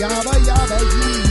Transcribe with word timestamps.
Yaba 0.00 0.34
Yaba 0.46 0.78
Yee. 0.80 1.29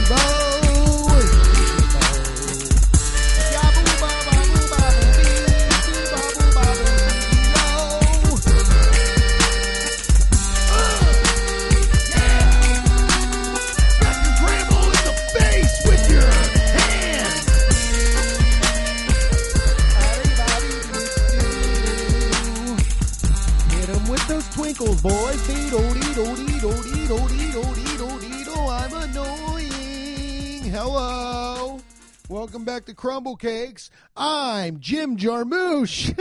Welcome 32.50 32.66
back 32.66 32.86
to 32.86 32.96
Crumble 32.96 33.36
Cakes. 33.36 33.92
I'm 34.18 34.80
Jim 34.80 35.18
Jarmusch. 35.18 36.18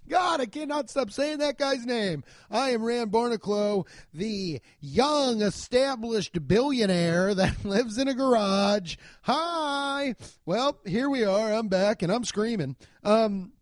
God, 0.08 0.40
I 0.40 0.46
cannot 0.46 0.90
stop 0.90 1.12
saying 1.12 1.38
that 1.38 1.58
guy's 1.58 1.86
name. 1.86 2.24
I 2.50 2.70
am 2.70 2.82
Rand 2.82 3.12
Barnacle, 3.12 3.86
the 4.12 4.60
young 4.80 5.42
established 5.42 6.48
billionaire 6.48 7.36
that 7.36 7.64
lives 7.64 7.98
in 7.98 8.08
a 8.08 8.14
garage. 8.14 8.96
Hi. 9.22 10.16
Well, 10.44 10.80
here 10.84 11.08
we 11.08 11.22
are. 11.22 11.52
I'm 11.52 11.68
back 11.68 12.02
and 12.02 12.10
I'm 12.10 12.24
screaming. 12.24 12.74
Um, 13.04 13.52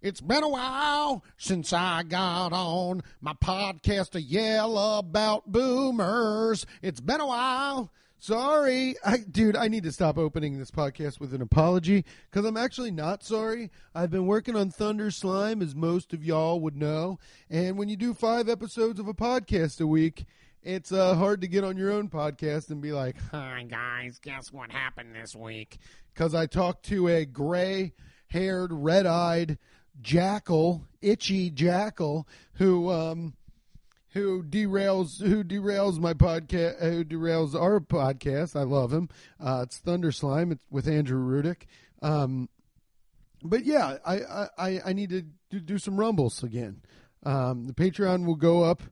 it's 0.00 0.20
been 0.20 0.44
a 0.44 0.48
while 0.48 1.24
since 1.36 1.72
I 1.72 2.04
got 2.04 2.52
on 2.52 3.02
my 3.20 3.32
podcast 3.32 4.10
to 4.10 4.22
yell 4.22 4.78
about 4.78 5.50
boomers. 5.50 6.64
It's 6.80 7.00
been 7.00 7.20
a 7.20 7.26
while. 7.26 7.90
Sorry, 8.22 8.96
I, 9.02 9.16
dude. 9.16 9.56
I 9.56 9.68
need 9.68 9.84
to 9.84 9.92
stop 9.92 10.18
opening 10.18 10.58
this 10.58 10.70
podcast 10.70 11.18
with 11.20 11.32
an 11.32 11.40
apology 11.40 12.04
because 12.30 12.44
I'm 12.44 12.58
actually 12.58 12.90
not 12.90 13.24
sorry. 13.24 13.70
I've 13.94 14.10
been 14.10 14.26
working 14.26 14.54
on 14.56 14.70
Thunder 14.70 15.10
Slime, 15.10 15.62
as 15.62 15.74
most 15.74 16.12
of 16.12 16.22
y'all 16.22 16.60
would 16.60 16.76
know, 16.76 17.18
and 17.48 17.78
when 17.78 17.88
you 17.88 17.96
do 17.96 18.12
five 18.12 18.46
episodes 18.48 19.00
of 19.00 19.08
a 19.08 19.14
podcast 19.14 19.80
a 19.80 19.86
week, 19.86 20.26
it's 20.62 20.92
uh, 20.92 21.14
hard 21.14 21.40
to 21.40 21.48
get 21.48 21.64
on 21.64 21.78
your 21.78 21.90
own 21.90 22.08
podcast 22.10 22.68
and 22.68 22.82
be 22.82 22.92
like, 22.92 23.16
Hi 23.30 23.64
guys, 23.66 24.18
guess 24.20 24.52
what 24.52 24.70
happened 24.70 25.14
this 25.14 25.34
week? 25.34 25.78
because 26.12 26.34
I 26.34 26.44
talked 26.46 26.84
to 26.86 27.08
a 27.08 27.24
gray-haired, 27.24 28.72
red-eyed 28.72 29.56
jackal, 30.02 30.82
itchy 31.00 31.50
jackal, 31.50 32.28
who 32.54 32.90
um, 32.90 33.34
who 34.10 34.42
derails 34.42 35.20
who 35.20 35.42
derails 35.44 35.98
my 35.98 36.14
podcast, 36.14 36.80
who 36.80 37.04
derails 37.04 37.54
our 37.54 37.80
podcast. 37.80 38.54
I 38.58 38.62
love 38.64 38.92
him. 38.92 39.08
Uh, 39.38 39.60
it's 39.64 39.78
Thunder 39.78 40.12
Slime. 40.12 40.52
It's 40.52 40.64
with 40.70 40.88
Andrew 40.88 41.20
Rudick. 41.20 41.62
Um, 42.02 42.48
but 43.42 43.64
yeah, 43.64 43.96
I, 44.04 44.48
I- 44.58 44.80
I 44.86 44.92
need 44.92 45.10
to 45.10 45.22
do, 45.50 45.60
do 45.60 45.78
some 45.78 45.96
rumbles 45.98 46.42
again. 46.42 46.82
Um, 47.24 47.64
the 47.66 47.72
Patreon 47.72 48.24
will 48.26 48.34
go 48.36 48.62
up 48.64 48.82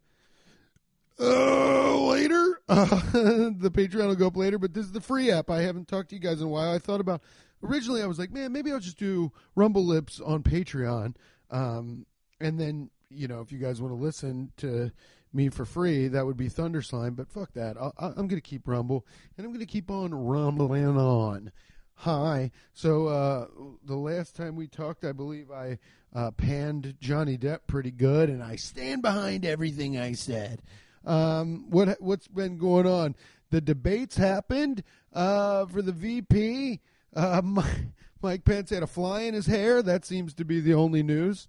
uh, 1.21 1.97
later. 2.07 2.61
Uh, 2.69 2.85
the 3.13 3.71
Patreon 3.73 4.07
will 4.09 4.15
go 4.15 4.27
up 4.29 4.37
later, 4.37 4.59
but 4.59 4.73
this 4.75 4.85
is 4.87 4.93
the 4.93 5.01
free 5.01 5.31
app. 5.31 5.51
I 5.51 5.63
haven't 5.63 5.89
talked 5.89 6.11
to 6.11 6.15
you 6.17 6.21
guys 6.21 6.41
in 6.41 6.47
a 6.47 6.51
while. 6.51 6.73
I 6.73 6.79
thought 6.79 7.01
about 7.01 7.23
originally. 7.63 8.03
I 8.03 8.07
was 8.07 8.19
like, 8.19 8.31
man, 8.31 8.53
maybe 8.53 8.71
I'll 8.71 8.79
just 8.81 8.99
do 8.99 9.33
Rumble 9.57 9.85
Lips 9.85 10.21
on 10.21 10.43
Patreon, 10.43 11.15
um, 11.51 12.07
and 12.41 12.59
then 12.61 12.91
you 13.11 13.29
know, 13.29 13.41
if 13.41 13.53
you 13.53 13.59
guys 13.59 13.81
want 13.81 13.93
to 13.93 14.03
listen 14.03 14.53
to 14.59 14.91
me 15.33 15.49
for 15.49 15.65
free, 15.65 16.09
that 16.09 16.27
would 16.27 16.37
be 16.37 16.49
Thunder 16.49 16.83
Slime. 16.83 17.15
But 17.15 17.31
fuck 17.31 17.53
that. 17.55 17.77
I'll, 17.77 17.93
I'm 17.99 18.29
going 18.29 18.41
to 18.41 18.41
keep 18.41 18.67
Rumble, 18.67 19.07
and 19.37 19.45
I'm 19.45 19.53
going 19.53 19.65
to 19.65 19.71
keep 19.71 19.91
on 19.91 20.13
rumbling 20.15 20.97
on. 20.97 21.53
Hi. 21.95 22.51
So 22.73 23.09
uh, 23.09 23.47
the 23.85 23.97
last 23.97 24.37
time 24.37 24.57
we 24.57 24.69
talked, 24.69 25.05
I 25.05 25.13
believe 25.13 25.51
I 25.51 25.79
uh, 26.15 26.31
panned 26.31 26.95
Johnny 27.01 27.37
Depp 27.37 27.61
pretty 27.67 27.91
good, 27.91 28.31
and 28.31 28.43
I 28.43 28.57
stand 28.57 29.03
behind 29.03 29.45
everything 29.45 29.99
I 29.99 30.13
said. 30.13 30.63
Um, 31.05 31.67
what 31.71 32.01
what's 32.01 32.29
been 32.29 32.59
going 32.59 32.87
on? 32.87 33.17
The 33.51 33.61
debates 33.61 34.17
happened 34.17 34.85
uh, 35.13 35.67
for 35.67 35.83
the 35.83 35.93
VP. 35.93 36.81
Uh, 37.17 37.43
Mike 38.23 38.45
Pence 38.45 38.71
had 38.71 38.83
a 38.83 38.87
fly 38.87 39.23
in 39.23 39.35
his 39.35 39.47
hair. 39.47 39.83
That 39.83 40.05
seems 40.05 40.35
to 40.35 40.45
be 40.45 40.61
the 40.61 40.75
only 40.75 41.03
news. 41.03 41.49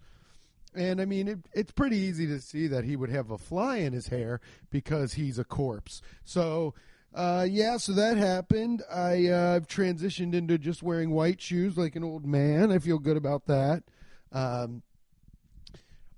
And 0.76 1.02
I 1.02 1.06
mean, 1.06 1.28
it, 1.28 1.40
it's 1.54 1.72
pretty 1.72 1.98
easy 1.98 2.28
to 2.28 2.40
see 2.40 2.68
that 2.68 2.84
he 2.84 2.96
would 2.96 3.10
have 3.10 3.32
a 3.32 3.38
fly 3.38 3.78
in 3.78 3.94
his 3.94 4.08
hair 4.08 4.40
because 4.70 5.14
he's 5.14 5.40
a 5.40 5.44
corpse. 5.44 6.02
So, 6.24 6.74
uh, 7.14 7.48
yeah, 7.50 7.78
so 7.78 7.94
that 7.94 8.18
happened. 8.18 8.84
I, 8.92 9.28
uh, 9.28 9.56
I've 9.56 9.68
transitioned 9.68 10.34
into 10.34 10.58
just 10.58 10.84
wearing 10.84 11.10
white 11.10 11.42
shoes 11.42 11.78
like 11.78 11.96
an 11.96 12.04
old 12.04 12.26
man. 12.26 12.72
I 12.72 12.80
feel 12.80 13.00
good 13.00 13.18
about 13.18 13.46
that. 13.48 13.84
Um, 14.32 14.84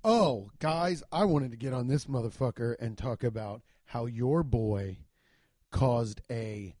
oh, 0.04 0.50
guys, 0.58 1.02
I 1.10 1.24
wanted 1.24 1.52
to 1.52 1.56
get 1.56 1.72
on 1.72 1.88
this 1.88 2.04
motherfucker 2.04 2.76
and 2.78 2.98
talk 2.98 3.24
about 3.24 3.62
how 3.86 4.06
your 4.06 4.42
boy 4.42 4.98
caused 5.70 6.20
a 6.30 6.74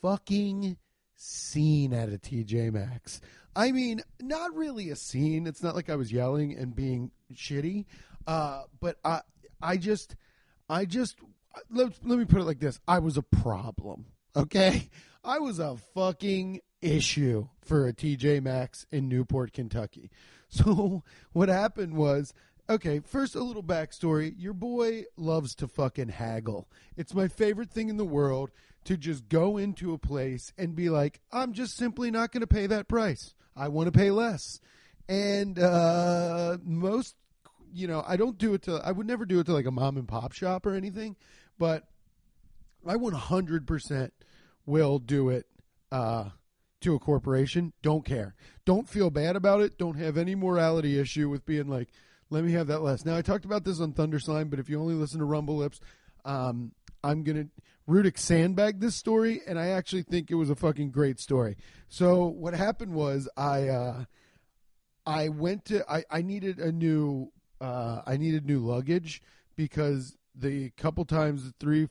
fucking 0.00 0.76
scene 1.16 1.92
at 1.92 2.08
a 2.08 2.18
TJ 2.18 2.72
Maxx. 2.72 3.20
I 3.54 3.72
mean, 3.72 4.02
not 4.20 4.54
really 4.54 4.90
a 4.90 4.96
scene. 4.96 5.46
It's 5.46 5.62
not 5.62 5.74
like 5.74 5.90
I 5.90 5.96
was 5.96 6.12
yelling 6.12 6.56
and 6.56 6.74
being 6.74 7.10
shitty. 7.34 7.84
Uh, 8.26 8.62
but 8.80 8.96
I, 9.04 9.20
I 9.60 9.76
just, 9.76 10.16
I 10.68 10.84
just 10.84 11.16
let 11.70 11.92
let 12.04 12.18
me 12.18 12.24
put 12.24 12.40
it 12.40 12.44
like 12.44 12.60
this: 12.60 12.80
I 12.88 12.98
was 12.98 13.16
a 13.16 13.22
problem. 13.22 14.06
Okay, 14.34 14.88
I 15.24 15.38
was 15.38 15.58
a 15.58 15.76
fucking 15.94 16.60
issue 16.80 17.48
for 17.62 17.86
a 17.86 17.92
TJ 17.92 18.42
Maxx 18.42 18.86
in 18.90 19.08
Newport, 19.08 19.52
Kentucky. 19.52 20.10
So 20.54 21.02
what 21.32 21.48
happened 21.48 21.94
was. 21.94 22.34
Okay, 22.72 23.00
first 23.00 23.34
a 23.34 23.44
little 23.44 23.62
backstory. 23.62 24.32
Your 24.38 24.54
boy 24.54 25.04
loves 25.18 25.54
to 25.56 25.68
fucking 25.68 26.08
haggle. 26.08 26.70
It's 26.96 27.12
my 27.12 27.28
favorite 27.28 27.70
thing 27.70 27.90
in 27.90 27.98
the 27.98 28.04
world 28.06 28.50
to 28.84 28.96
just 28.96 29.28
go 29.28 29.58
into 29.58 29.92
a 29.92 29.98
place 29.98 30.54
and 30.56 30.74
be 30.74 30.88
like, 30.88 31.20
I'm 31.30 31.52
just 31.52 31.76
simply 31.76 32.10
not 32.10 32.32
going 32.32 32.40
to 32.40 32.46
pay 32.46 32.66
that 32.66 32.88
price. 32.88 33.34
I 33.54 33.68
want 33.68 33.92
to 33.92 33.98
pay 33.98 34.10
less. 34.10 34.58
And 35.06 35.58
uh, 35.58 36.56
most, 36.64 37.14
you 37.74 37.88
know, 37.88 38.02
I 38.08 38.16
don't 38.16 38.38
do 38.38 38.54
it 38.54 38.62
to, 38.62 38.80
I 38.82 38.90
would 38.90 39.06
never 39.06 39.26
do 39.26 39.38
it 39.38 39.44
to 39.44 39.52
like 39.52 39.66
a 39.66 39.70
mom 39.70 39.98
and 39.98 40.08
pop 40.08 40.32
shop 40.32 40.64
or 40.64 40.72
anything, 40.72 41.16
but 41.58 41.84
I 42.86 42.94
100% 42.94 44.10
will 44.64 44.98
do 44.98 45.28
it 45.28 45.44
uh, 45.90 46.30
to 46.80 46.94
a 46.94 46.98
corporation. 46.98 47.74
Don't 47.82 48.06
care. 48.06 48.34
Don't 48.64 48.88
feel 48.88 49.10
bad 49.10 49.36
about 49.36 49.60
it. 49.60 49.76
Don't 49.76 49.98
have 49.98 50.16
any 50.16 50.34
morality 50.34 50.98
issue 50.98 51.28
with 51.28 51.44
being 51.44 51.68
like, 51.68 51.90
let 52.32 52.44
me 52.44 52.52
have 52.52 52.66
that 52.68 52.82
last. 52.82 53.04
Now, 53.04 53.16
I 53.16 53.22
talked 53.22 53.44
about 53.44 53.62
this 53.62 53.80
on 53.80 53.92
Thunder 53.92 54.18
Slime, 54.18 54.48
but 54.48 54.58
if 54.58 54.68
you 54.68 54.80
only 54.80 54.94
listen 54.94 55.18
to 55.18 55.24
Rumble 55.24 55.56
Lips, 55.56 55.80
um, 56.24 56.72
I'm 57.04 57.24
to. 57.24 57.48
Rudick 57.88 58.16
sandbagged 58.16 58.80
this 58.80 58.94
story, 58.94 59.40
and 59.46 59.58
I 59.58 59.68
actually 59.68 60.02
think 60.02 60.30
it 60.30 60.36
was 60.36 60.50
a 60.50 60.54
fucking 60.54 60.92
great 60.92 61.18
story. 61.18 61.56
So, 61.88 62.26
what 62.26 62.54
happened 62.54 62.92
was 62.92 63.28
I. 63.36 63.68
Uh, 63.68 64.04
I 65.04 65.30
went 65.30 65.64
to 65.66 65.84
I, 65.90 66.04
I 66.10 66.22
needed 66.22 66.58
a 66.58 66.70
new 66.70 67.32
uh, 67.60 68.02
I 68.06 68.16
needed 68.16 68.46
new 68.46 68.60
luggage 68.60 69.22
because 69.56 70.16
the 70.34 70.70
couple 70.70 71.04
times 71.04 71.52
three 71.58 71.88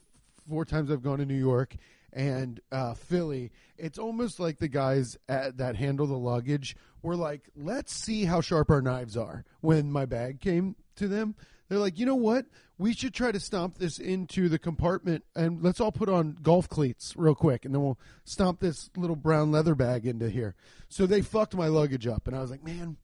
four 0.48 0.64
times 0.64 0.90
I've 0.90 1.02
gone 1.02 1.18
to 1.18 1.26
New 1.26 1.34
York 1.34 1.76
and 2.12 2.60
uh, 2.70 2.94
Philly 2.94 3.52
it's 3.76 3.98
almost 3.98 4.40
like 4.40 4.58
the 4.58 4.68
guys 4.68 5.16
at, 5.28 5.58
that 5.58 5.76
handle 5.76 6.06
the 6.06 6.16
luggage 6.16 6.76
were 7.02 7.16
like 7.16 7.42
let's 7.56 7.94
see 7.94 8.24
how 8.24 8.40
sharp 8.40 8.70
our 8.70 8.82
knives 8.82 9.16
are. 9.16 9.44
When 9.60 9.90
my 9.90 10.06
bag 10.06 10.40
came 10.40 10.76
to 10.96 11.08
them 11.08 11.34
they're 11.68 11.78
like 11.78 11.98
you 11.98 12.06
know 12.06 12.14
what? 12.14 12.46
We 12.78 12.92
should 12.92 13.14
try 13.14 13.32
to 13.32 13.40
stomp 13.40 13.78
this 13.78 13.98
into 13.98 14.48
the 14.48 14.58
compartment 14.58 15.24
and 15.34 15.62
let's 15.62 15.80
all 15.80 15.92
put 15.92 16.08
on 16.08 16.36
golf 16.42 16.68
cleats 16.68 17.14
real 17.16 17.34
quick 17.34 17.64
and 17.64 17.74
then 17.74 17.82
we'll 17.82 17.98
stomp 18.24 18.60
this 18.60 18.90
little 18.96 19.16
brown 19.16 19.52
leather 19.52 19.74
bag 19.74 20.06
into 20.06 20.28
here. 20.28 20.54
So 20.88 21.06
they 21.06 21.22
fucked 21.22 21.54
my 21.54 21.68
luggage 21.68 22.06
up 22.06 22.26
and 22.26 22.36
i 22.36 22.40
was 22.40 22.50
like 22.50 22.64
man 22.64 22.96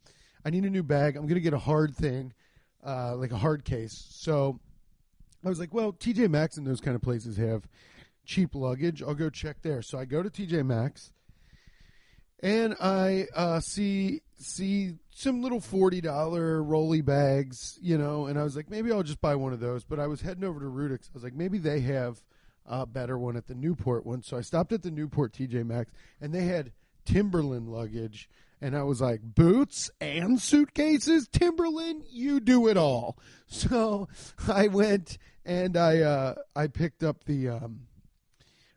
i 0.44 0.50
need 0.50 0.64
a 0.64 0.70
new 0.70 0.82
bag. 0.82 1.16
I'm 1.16 1.26
gonna 1.26 1.40
get 1.40 1.54
a 1.54 1.58
hard 1.58 1.96
thing 1.96 2.32
uh, 2.84 3.16
like 3.16 3.32
a 3.32 3.38
hard 3.38 3.64
case. 3.64 4.06
So 4.10 4.60
i 5.44 5.48
was 5.48 5.58
like 5.58 5.72
well 5.72 5.92
tj 5.92 6.28
maxx 6.28 6.56
and 6.56 6.66
those 6.66 6.80
kind 6.80 6.94
of 6.94 7.02
places 7.02 7.36
have 7.36 7.66
cheap 8.24 8.54
luggage. 8.54 9.02
I'll 9.02 9.14
go 9.14 9.30
check 9.30 9.62
there. 9.62 9.80
So 9.82 9.98
i 9.98 10.04
go 10.04 10.22
to 10.22 10.30
tj 10.30 10.64
maxx 10.64 11.12
and 12.42 12.74
I 12.80 13.26
uh, 13.34 13.60
see 13.60 14.22
see 14.38 14.94
some 15.10 15.42
little 15.42 15.60
forty 15.60 16.00
dollar 16.00 16.62
rolly 16.62 17.00
bags, 17.00 17.78
you 17.82 17.98
know, 17.98 18.26
and 18.26 18.38
I 18.38 18.42
was 18.42 18.56
like, 18.56 18.70
maybe 18.70 18.92
I'll 18.92 19.02
just 19.02 19.20
buy 19.20 19.34
one 19.34 19.52
of 19.52 19.60
those. 19.60 19.84
But 19.84 20.00
I 20.00 20.06
was 20.06 20.20
heading 20.20 20.44
over 20.44 20.60
to 20.60 20.66
Rudick's. 20.66 21.08
I 21.08 21.14
was 21.14 21.24
like, 21.24 21.34
maybe 21.34 21.58
they 21.58 21.80
have 21.80 22.22
a 22.66 22.86
better 22.86 23.18
one 23.18 23.36
at 23.36 23.46
the 23.46 23.54
Newport 23.54 24.06
one. 24.06 24.22
So 24.22 24.36
I 24.36 24.42
stopped 24.42 24.72
at 24.72 24.82
the 24.82 24.90
Newport 24.90 25.32
TJ 25.32 25.66
Maxx, 25.66 25.90
and 26.20 26.34
they 26.34 26.44
had 26.44 26.72
Timberland 27.04 27.68
luggage. 27.68 28.28
And 28.60 28.76
I 28.76 28.82
was 28.82 29.00
like, 29.00 29.20
boots 29.22 29.88
and 30.00 30.40
suitcases, 30.40 31.28
Timberland, 31.28 32.02
you 32.10 32.40
do 32.40 32.68
it 32.68 32.76
all. 32.76 33.18
So 33.50 34.08
I 34.46 34.66
went 34.66 35.16
and 35.46 35.74
I 35.74 36.00
uh, 36.00 36.34
I 36.54 36.66
picked 36.66 37.02
up 37.02 37.24
the 37.24 37.48
um, 37.48 37.88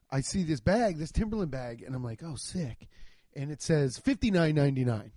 I 0.10 0.22
see 0.22 0.44
this 0.44 0.62
bag, 0.62 0.98
this 0.98 1.12
Timberland 1.12 1.52
bag, 1.52 1.84
and 1.84 1.94
I'm 1.94 2.04
like, 2.04 2.22
oh, 2.24 2.36
sick. 2.36 2.88
And 3.36 3.52
it 3.52 3.62
says 3.62 3.98
fifty 3.98 4.32
nine 4.32 4.56
ninety 4.56 4.84
nine. 4.84 5.12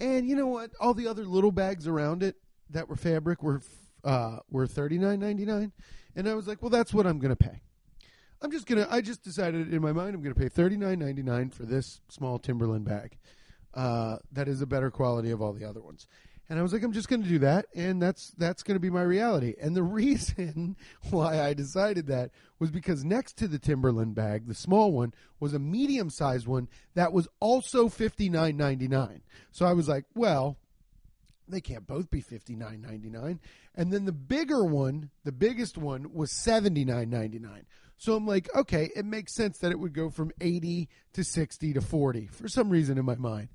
And 0.00 0.26
you 0.26 0.34
know 0.36 0.46
what? 0.46 0.70
All 0.80 0.94
the 0.94 1.06
other 1.06 1.24
little 1.24 1.52
bags 1.52 1.86
around 1.86 2.22
it 2.22 2.36
that 2.70 2.88
were 2.88 2.96
fabric 2.96 3.42
were 3.42 3.62
uh, 4.02 4.38
were 4.50 4.66
thirty 4.66 4.98
nine 4.98 5.20
ninety 5.20 5.44
nine. 5.44 5.72
And 6.16 6.28
I 6.28 6.34
was 6.34 6.46
like, 6.46 6.62
well, 6.62 6.70
that's 6.70 6.94
what 6.94 7.06
I'm 7.06 7.18
going 7.18 7.34
to 7.34 7.36
pay. 7.36 7.60
I'm 8.40 8.50
just 8.50 8.66
gonna. 8.66 8.86
I 8.90 9.00
just 9.00 9.22
decided 9.22 9.72
in 9.72 9.80
my 9.80 9.92
mind 9.92 10.14
I'm 10.14 10.22
going 10.22 10.34
to 10.34 10.40
pay 10.40 10.48
thirty 10.48 10.76
nine 10.76 10.98
ninety 10.98 11.22
nine 11.22 11.50
for 11.50 11.64
this 11.64 12.00
small 12.08 12.38
Timberland 12.38 12.84
bag. 12.84 13.16
Uh, 13.72 14.18
that 14.32 14.48
is 14.48 14.60
a 14.60 14.66
better 14.66 14.90
quality 14.90 15.30
of 15.30 15.42
all 15.42 15.52
the 15.52 15.64
other 15.64 15.80
ones. 15.80 16.06
And 16.48 16.58
I 16.58 16.62
was 16.62 16.74
like, 16.74 16.82
I'm 16.82 16.92
just 16.92 17.08
going 17.08 17.22
to 17.22 17.28
do 17.28 17.38
that, 17.38 17.66
and 17.74 18.02
that's 18.02 18.32
that's 18.36 18.62
going 18.62 18.74
to 18.74 18.80
be 18.80 18.90
my 18.90 19.02
reality. 19.02 19.54
And 19.60 19.74
the 19.74 19.82
reason 20.02 20.76
why 21.10 21.40
I 21.40 21.54
decided 21.54 22.06
that 22.08 22.30
was 22.58 22.70
because 22.70 23.04
next 23.04 23.38
to 23.38 23.48
the 23.48 23.58
Timberland 23.58 24.14
bag, 24.14 24.46
the 24.46 24.54
small 24.54 24.92
one, 24.92 25.14
was 25.40 25.54
a 25.54 25.58
medium 25.58 26.10
sized 26.10 26.46
one 26.46 26.68
that 26.94 27.12
was 27.12 27.28
also 27.40 27.88
fifty 27.88 28.28
nine 28.28 28.56
ninety 28.56 28.88
nine. 28.88 29.22
So 29.52 29.64
I 29.64 29.72
was 29.72 29.88
like, 29.88 30.04
well, 30.14 30.58
they 31.48 31.62
can't 31.62 31.86
both 31.86 32.10
be 32.10 32.20
fifty 32.20 32.56
nine 32.56 32.82
ninety 32.82 33.08
nine. 33.08 33.40
And 33.74 33.90
then 33.90 34.04
the 34.04 34.12
bigger 34.12 34.64
one, 34.64 35.10
the 35.24 35.32
biggest 35.32 35.78
one, 35.78 36.12
was 36.12 36.30
seventy 36.30 36.84
nine 36.84 37.08
ninety 37.08 37.38
nine. 37.38 37.64
So 37.96 38.16
I'm 38.16 38.26
like, 38.26 38.54
okay, 38.54 38.90
it 38.94 39.06
makes 39.06 39.32
sense 39.32 39.58
that 39.58 39.72
it 39.72 39.78
would 39.78 39.94
go 39.94 40.10
from 40.10 40.30
eighty 40.42 40.90
to 41.14 41.24
sixty 41.24 41.72
to 41.72 41.80
forty 41.80 42.26
for 42.26 42.48
some 42.48 42.68
reason 42.68 42.98
in 42.98 43.06
my 43.06 43.14
mind. 43.14 43.48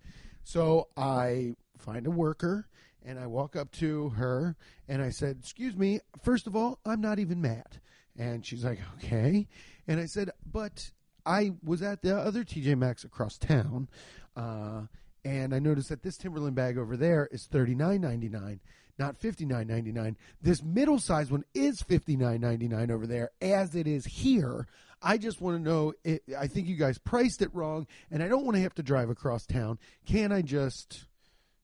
So 0.44 0.88
I 0.98 1.54
find 1.80 2.06
a 2.08 2.12
worker 2.12 2.68
and 3.06 3.18
I 3.20 3.28
walk 3.28 3.56
up 3.56 3.72
to 3.74 4.10
her 4.10 4.56
and 4.88 5.02
I 5.02 5.10
said, 5.10 5.38
Excuse 5.40 5.76
me, 5.76 6.00
first 6.24 6.48
of 6.48 6.56
all, 6.56 6.80
I'm 6.86 7.02
not 7.02 7.20
even 7.20 7.42
mad. 7.42 7.80
And 8.18 8.46
she's 8.46 8.64
like, 8.64 8.80
Okay. 8.98 9.48
And 9.88 10.00
I 10.00 10.06
said, 10.06 10.32
But 10.46 10.92
I 11.26 11.52
was 11.64 11.82
at 11.82 12.02
the 12.02 12.18
other 12.18 12.44
TJ 12.44 12.78
Maxx 12.78 13.04
across 13.04 13.38
town, 13.38 13.88
uh, 14.36 14.82
and 15.26 15.54
I 15.54 15.60
noticed 15.60 15.90
that 15.90 16.02
this 16.02 16.18
Timberland 16.18 16.56
bag 16.56 16.78
over 16.78 16.98
there 16.98 17.28
is 17.32 17.46
thirty 17.46 17.76
nine 17.76 18.02
ninety 18.02 18.30
nine, 18.30 18.60
not 18.98 19.18
fifty 19.18 19.46
nine 19.46 19.68
ninety 19.68 19.92
nine. 19.92 20.18
This 20.42 20.64
middle 20.64 20.98
size 20.98 21.30
one 21.30 21.44
is 21.54 21.82
fifty 21.82 22.16
nine 22.16 22.42
ninety 22.42 22.68
nine 22.68 22.90
over 22.90 23.06
there, 23.06 23.32
as 23.42 23.76
it 23.76 23.86
is 23.86 24.06
here. 24.06 24.68
I 25.02 25.18
just 25.18 25.40
want 25.40 25.58
to 25.58 25.64
know. 25.64 25.94
It, 26.04 26.24
I 26.38 26.48
think 26.48 26.68
you 26.68 26.76
guys 26.76 26.98
priced 26.98 27.42
it 27.42 27.54
wrong, 27.54 27.86
and 28.12 28.24
I 28.24 28.28
don't 28.28 28.46
want 28.46 28.56
to 28.56 28.64
have 28.64 28.76
to 28.76 28.84
drive 28.84 29.10
across 29.10 29.46
town. 29.46 29.78
Can 30.06 30.32
I 30.32 30.42
just 30.42 31.06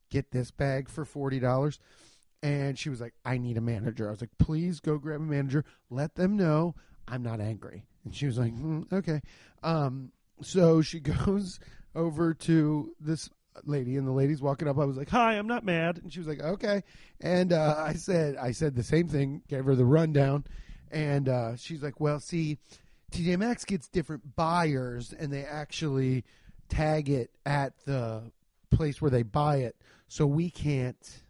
get 0.09 0.31
this 0.31 0.51
bag 0.51 0.89
for 0.89 1.05
forty 1.05 1.39
dollars? 1.39 1.79
And 2.43 2.77
she 2.77 2.89
was 2.89 3.01
like, 3.01 3.13
I 3.25 3.37
need 3.39 3.57
a 3.57 3.61
manager. 3.61 4.07
I 4.07 4.11
was 4.11 4.21
like, 4.21 4.37
please 4.37 4.79
go 4.79 4.99
grab 4.99 5.19
a 5.19 5.23
manager. 5.23 5.65
Let 5.89 6.13
them 6.15 6.37
know 6.37 6.75
I'm 7.07 7.23
not 7.23 7.39
angry. 7.41 7.85
And 8.03 8.13
she 8.15 8.27
was 8.27 8.37
like, 8.37 8.53
"Hmm, 8.53 8.83
okay. 8.91 9.21
Um, 9.63 10.11
so 10.41 10.81
she 10.81 10.99
goes 11.25 11.59
over 11.95 12.33
to 12.33 12.93
this 12.99 13.29
lady, 13.63 13.95
and 13.97 14.07
the 14.07 14.11
lady's 14.11 14.41
walking 14.41 14.67
up. 14.67 14.77
I 14.77 14.85
was 14.85 14.97
like, 14.97 15.09
hi, 15.09 15.33
I'm 15.33 15.47
not 15.47 15.63
mad. 15.63 15.99
And 16.03 16.11
she 16.11 16.19
was 16.19 16.27
like, 16.27 16.41
okay. 16.41 16.83
And 17.21 17.53
uh, 17.53 17.75
I 17.77 17.93
said, 17.93 18.35
I 18.37 18.51
said 18.51 18.75
the 18.75 18.83
same 18.83 19.07
thing, 19.07 19.41
gave 19.47 19.65
her 19.65 19.75
the 19.75 19.85
rundown. 19.85 20.45
And 20.91 21.29
uh, 21.29 21.55
she's 21.55 21.81
like, 21.81 21.99
well, 21.99 22.19
see, 22.19 22.57
TJ 23.11 23.37
Maxx 23.37 23.65
gets 23.65 23.87
different 23.87 24.35
buyers, 24.35 25.13
and 25.17 25.31
they 25.31 25.43
actually 25.43 26.25
tag 26.69 27.09
it 27.09 27.31
at 27.45 27.73
the 27.85 28.23
place 28.75 29.01
where 29.01 29.11
they 29.11 29.23
buy 29.23 29.57
it. 29.57 29.75
So 30.07 30.25
we 30.25 30.49
can't 30.49 31.23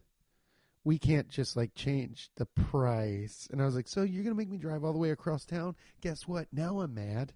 we 0.83 0.99
can't 0.99 1.27
just 1.29 1.57
like 1.57 1.73
change 1.73 2.29
the 2.35 2.45
price. 2.45 3.47
And 3.51 3.61
I 3.61 3.65
was 3.65 3.75
like, 3.75 3.87
so 3.87 4.03
you're 4.03 4.23
going 4.23 4.35
to 4.35 4.37
make 4.37 4.51
me 4.51 4.57
drive 4.57 4.83
all 4.83 4.93
the 4.93 4.99
way 4.99 5.09
across 5.09 5.43
town? 5.43 5.75
Guess 6.01 6.27
what? 6.27 6.47
Now 6.53 6.79
I'm 6.81 6.93
mad. 6.93 7.33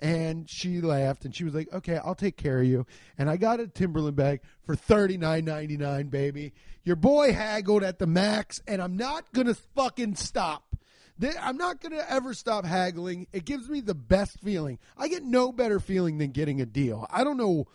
And 0.00 0.48
she 0.48 0.80
laughed 0.80 1.24
and 1.24 1.34
she 1.34 1.44
was 1.44 1.54
like, 1.54 1.72
okay, 1.72 1.98
I'll 2.02 2.14
take 2.14 2.36
care 2.36 2.60
of 2.60 2.66
you. 2.66 2.86
And 3.18 3.28
I 3.28 3.36
got 3.36 3.60
a 3.60 3.66
Timberland 3.66 4.16
bag 4.16 4.40
for 4.64 4.74
thirty 4.74 5.16
nine 5.16 5.44
ninety 5.44 5.76
nine, 5.76 6.08
baby. 6.08 6.52
Your 6.84 6.96
boy 6.96 7.32
haggled 7.32 7.84
at 7.84 8.00
the 8.00 8.08
max, 8.08 8.60
and 8.66 8.82
I'm 8.82 8.96
not 8.96 9.32
going 9.32 9.46
to 9.46 9.54
fucking 9.54 10.16
stop. 10.16 10.64
I'm 11.40 11.56
not 11.56 11.80
going 11.80 11.92
to 11.92 12.10
ever 12.10 12.34
stop 12.34 12.64
haggling. 12.64 13.28
It 13.32 13.44
gives 13.44 13.68
me 13.68 13.80
the 13.80 13.94
best 13.94 14.40
feeling. 14.40 14.80
I 14.98 15.06
get 15.06 15.22
no 15.22 15.52
better 15.52 15.78
feeling 15.78 16.18
than 16.18 16.32
getting 16.32 16.60
a 16.60 16.66
deal. 16.66 17.06
I 17.10 17.22
don't 17.22 17.36
know 17.36 17.66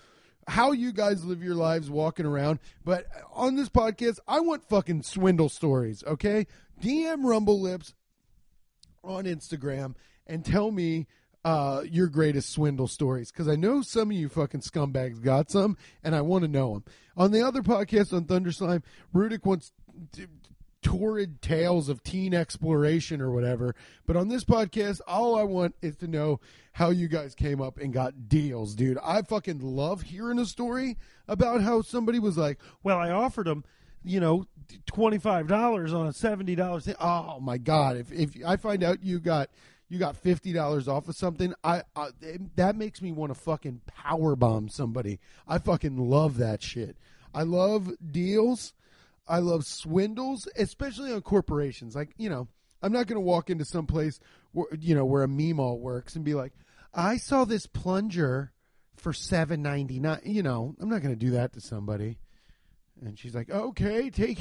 how 0.47 0.71
you 0.71 0.91
guys 0.91 1.25
live 1.25 1.43
your 1.43 1.55
lives 1.55 1.89
walking 1.89 2.25
around, 2.25 2.59
but 2.83 3.05
on 3.33 3.55
this 3.55 3.69
podcast, 3.69 4.19
I 4.27 4.39
want 4.39 4.67
fucking 4.67 5.03
swindle 5.03 5.49
stories, 5.49 6.03
okay? 6.05 6.47
DM 6.81 7.23
Rumble 7.23 7.59
Lips 7.59 7.93
on 9.03 9.25
Instagram 9.25 9.95
and 10.25 10.45
tell 10.45 10.71
me 10.71 11.07
uh, 11.43 11.83
your 11.89 12.07
greatest 12.07 12.49
swindle 12.51 12.87
stories 12.87 13.31
because 13.31 13.47
I 13.47 13.55
know 13.55 13.81
some 13.81 14.11
of 14.11 14.17
you 14.17 14.29
fucking 14.29 14.61
scumbags 14.61 15.21
got 15.21 15.49
some, 15.51 15.77
and 16.03 16.15
I 16.15 16.21
want 16.21 16.43
to 16.43 16.47
know 16.49 16.73
them. 16.73 16.83
On 17.15 17.31
the 17.31 17.41
other 17.41 17.61
podcast 17.61 18.13
on 18.13 18.25
Thunderslime, 18.25 18.83
Rudick 19.13 19.45
wants 19.45 19.71
torrid 20.81 21.41
tales 21.41 21.89
of 21.89 22.03
teen 22.03 22.33
exploration 22.33 23.21
or 23.21 23.31
whatever. 23.31 23.75
But 24.05 24.15
on 24.15 24.27
this 24.27 24.43
podcast, 24.43 25.01
all 25.07 25.35
I 25.37 25.43
want 25.43 25.75
is 25.81 25.95
to 25.97 26.07
know 26.07 26.39
how 26.73 26.89
you 26.89 27.07
guys 27.07 27.33
came 27.33 27.61
up 27.61 27.77
and 27.77 27.91
got 27.91 28.29
deals, 28.29 28.75
dude. 28.75 28.97
I 29.03 29.21
fucking 29.21 29.59
love 29.59 30.03
hearing 30.03 30.39
a 30.39 30.45
story 30.45 30.97
about 31.27 31.61
how 31.61 31.81
somebody 31.81 32.19
was 32.19 32.37
like, 32.37 32.59
"Well, 32.83 32.97
I 32.97 33.09
offered 33.09 33.47
them." 33.47 33.63
You 34.03 34.19
know, 34.19 34.45
twenty 34.85 35.17
five 35.17 35.47
dollars 35.47 35.93
on 35.93 36.07
a 36.07 36.13
seventy 36.13 36.55
dollars 36.55 36.85
thing. 36.85 36.95
Oh 36.99 37.39
my 37.39 37.57
god! 37.57 37.97
If 37.97 38.11
if 38.11 38.31
I 38.45 38.55
find 38.55 38.83
out 38.83 39.03
you 39.03 39.19
got 39.19 39.49
you 39.89 39.99
got 39.99 40.15
fifty 40.15 40.53
dollars 40.53 40.87
off 40.87 41.07
of 41.07 41.15
something, 41.15 41.53
I, 41.63 41.83
I 41.95 42.09
that 42.55 42.75
makes 42.75 43.01
me 43.01 43.11
want 43.11 43.33
to 43.33 43.39
fucking 43.39 43.81
power 43.87 44.35
bomb 44.35 44.69
somebody. 44.69 45.19
I 45.47 45.57
fucking 45.57 45.97
love 45.97 46.37
that 46.37 46.61
shit. 46.61 46.97
I 47.33 47.43
love 47.43 47.91
deals. 48.11 48.73
I 49.27 49.39
love 49.39 49.65
swindles, 49.65 50.47
especially 50.55 51.11
on 51.11 51.21
corporations. 51.21 51.95
Like 51.95 52.11
you 52.17 52.29
know, 52.29 52.47
I'm 52.81 52.91
not 52.91 53.07
going 53.07 53.17
to 53.17 53.21
walk 53.21 53.49
into 53.49 53.65
some 53.65 53.85
place 53.85 54.19
where 54.51 54.67
you 54.79 54.95
know 54.95 55.05
where 55.05 55.23
a 55.23 55.27
Meemaw 55.27 55.79
works 55.79 56.15
and 56.15 56.23
be 56.23 56.33
like, 56.33 56.53
I 56.93 57.17
saw 57.17 57.45
this 57.45 57.65
plunger 57.65 58.51
for 58.95 59.13
seven 59.13 59.61
ninety 59.61 59.99
nine. 59.99 60.21
You 60.23 60.43
know, 60.43 60.75
I'm 60.79 60.89
not 60.89 61.01
going 61.01 61.17
to 61.17 61.25
do 61.25 61.31
that 61.31 61.53
to 61.53 61.61
somebody. 61.61 62.19
And 63.03 63.17
she's 63.17 63.35
like, 63.35 63.49
okay, 63.49 64.09
take. 64.09 64.39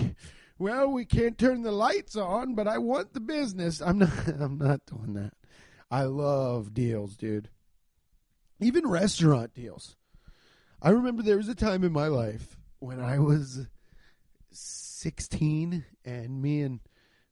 Well, 0.58 0.90
we 0.90 1.04
can't 1.04 1.36
turn 1.36 1.60
the 1.60 1.70
lights 1.70 2.16
on, 2.16 2.54
but 2.54 2.66
I 2.66 2.78
want 2.78 3.12
the 3.12 3.20
business. 3.20 3.82
I'm 3.82 3.98
not. 3.98 4.26
I'm 4.40 4.58
not 4.58 4.80
doing 4.86 5.12
that. 5.14 5.34
I 5.90 6.04
love 6.04 6.72
deals, 6.74 7.16
dude. 7.16 7.50
Even 8.58 8.88
restaurant 8.88 9.52
deals. 9.54 9.96
I 10.80 10.90
remember 10.90 11.22
there 11.22 11.36
was 11.36 11.48
a 11.48 11.54
time 11.54 11.84
in 11.84 11.92
my 11.92 12.06
life 12.08 12.56
when 12.78 13.00
I 13.00 13.18
was 13.18 13.66
16 14.56 15.84
and 16.04 16.42
me 16.42 16.62
and 16.62 16.80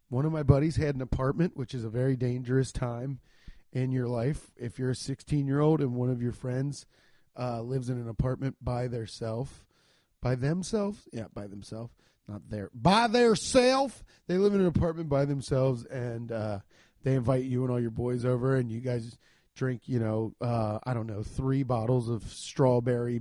one 0.08 0.24
of 0.24 0.32
my 0.32 0.42
buddies 0.42 0.76
had 0.76 0.94
an 0.94 1.02
apartment, 1.02 1.56
which 1.56 1.74
is 1.74 1.84
a 1.84 1.88
very 1.88 2.16
dangerous 2.16 2.70
time 2.70 3.20
in 3.72 3.90
your 3.90 4.06
life. 4.06 4.52
If 4.56 4.78
you're 4.78 4.90
a 4.90 4.96
16 4.96 5.46
year 5.46 5.60
old 5.60 5.80
and 5.80 5.94
one 5.94 6.10
of 6.10 6.22
your 6.22 6.32
friends 6.32 6.86
uh, 7.38 7.60
lives 7.62 7.88
in 7.90 7.98
an 7.98 8.08
apartment 8.08 8.56
by 8.62 8.86
theirself, 8.86 9.64
by 10.20 10.34
themselves, 10.36 11.08
yeah, 11.12 11.26
by 11.34 11.46
themselves, 11.46 11.92
not 12.28 12.42
there, 12.48 12.70
by 12.74 13.06
their 13.08 13.34
self. 13.34 14.04
They 14.26 14.38
live 14.38 14.54
in 14.54 14.60
an 14.60 14.66
apartment 14.66 15.08
by 15.08 15.24
themselves, 15.24 15.84
and 15.84 16.30
uh, 16.32 16.60
they 17.02 17.14
invite 17.14 17.44
you 17.44 17.62
and 17.62 17.72
all 17.72 17.80
your 17.80 17.90
boys 17.90 18.24
over, 18.24 18.56
and 18.56 18.70
you 18.70 18.80
guys 18.80 19.18
drink, 19.54 19.82
you 19.86 19.98
know, 19.98 20.34
uh, 20.40 20.78
I 20.84 20.94
don't 20.94 21.06
know, 21.06 21.22
three 21.22 21.62
bottles 21.62 22.08
of 22.08 22.22
strawberry 22.24 23.20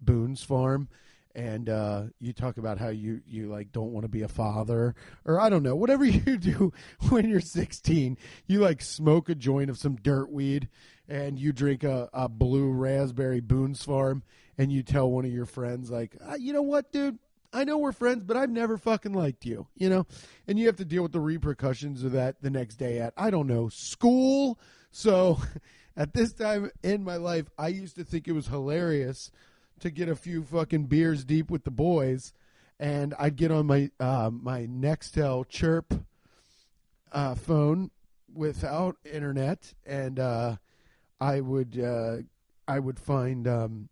Boone's 0.00 0.42
Farm 0.42 0.88
and 1.34 1.68
uh, 1.68 2.04
you 2.20 2.32
talk 2.32 2.58
about 2.58 2.78
how 2.78 2.88
you 2.88 3.20
you 3.26 3.48
like 3.48 3.72
don't 3.72 3.92
want 3.92 4.04
to 4.04 4.08
be 4.08 4.22
a 4.22 4.28
father 4.28 4.94
or 5.24 5.40
I 5.40 5.48
don't 5.48 5.62
know 5.62 5.74
whatever 5.74 6.04
you 6.04 6.36
do 6.38 6.72
when 7.08 7.28
you're 7.28 7.40
16 7.40 8.16
you 8.46 8.60
like 8.60 8.82
smoke 8.82 9.28
a 9.28 9.34
joint 9.34 9.70
of 9.70 9.78
some 9.78 9.96
dirt 9.96 10.30
weed 10.30 10.68
and 11.08 11.38
you 11.38 11.52
drink 11.52 11.84
a, 11.84 12.08
a 12.12 12.28
blue 12.28 12.70
raspberry 12.70 13.40
Boone's 13.40 13.82
Farm 13.82 14.22
and 14.56 14.72
you 14.72 14.82
tell 14.82 15.10
one 15.10 15.24
of 15.24 15.32
your 15.32 15.46
friends 15.46 15.90
like 15.90 16.16
uh, 16.26 16.36
you 16.38 16.52
know 16.52 16.62
what 16.62 16.92
dude? 16.92 17.18
I 17.52 17.64
know 17.64 17.78
we're 17.78 17.92
friends 17.92 18.24
but 18.24 18.36
I've 18.36 18.50
never 18.50 18.78
fucking 18.78 19.12
liked 19.12 19.44
you 19.44 19.66
you 19.76 19.90
know? 19.90 20.06
And 20.46 20.58
you 20.58 20.66
have 20.66 20.76
to 20.76 20.84
deal 20.84 21.02
with 21.02 21.12
the 21.12 21.20
repercussions 21.20 22.04
of 22.04 22.12
that 22.12 22.42
the 22.42 22.50
next 22.50 22.76
day 22.76 23.00
at 23.00 23.12
I 23.16 23.30
don't 23.30 23.48
know 23.48 23.68
school. 23.68 24.58
So 24.90 25.40
at 25.96 26.12
this 26.14 26.32
time 26.32 26.70
in 26.84 27.02
my 27.02 27.16
life 27.16 27.46
I 27.58 27.68
used 27.68 27.96
to 27.96 28.04
think 28.04 28.28
it 28.28 28.32
was 28.32 28.46
hilarious 28.46 29.32
to 29.80 29.90
get 29.90 30.08
a 30.08 30.16
few 30.16 30.42
fucking 30.42 30.84
beers 30.84 31.24
deep 31.24 31.50
with 31.50 31.64
the 31.64 31.70
boys, 31.70 32.32
and 32.78 33.14
I'd 33.18 33.36
get 33.36 33.50
on 33.50 33.66
my 33.66 33.90
uh, 34.00 34.30
my 34.32 34.66
Nextel 34.66 35.48
Chirp 35.48 35.94
uh, 37.12 37.34
phone 37.34 37.90
without 38.32 38.96
internet, 39.04 39.74
and 39.86 40.18
uh, 40.18 40.56
I 41.20 41.40
would 41.40 41.78
uh, 41.78 42.16
I 42.66 42.78
would 42.78 42.98
find 42.98 43.46
um, 43.46 43.88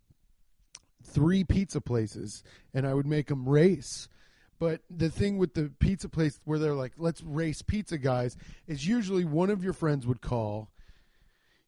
three 1.03 1.45
pizza 1.45 1.81
places, 1.81 2.43
and 2.75 2.87
I 2.87 2.95
would 2.95 3.07
make 3.07 3.29
them 3.29 3.49
race. 3.49 4.09
But 4.59 4.81
the 4.89 5.11
thing 5.11 5.39
with 5.39 5.55
the 5.55 5.73
pizza 5.81 6.09
place 6.09 6.39
where 6.45 6.59
they're 6.59 6.75
like, 6.75 6.93
"Let's 6.97 7.23
race 7.23 7.63
pizza 7.63 7.99
guys," 7.99 8.37
is 8.67 8.87
usually 8.87 9.25
one 9.25 9.51
of 9.51 9.65
your 9.65 9.73
friends 9.73 10.07
would 10.07 10.21
call 10.21 10.69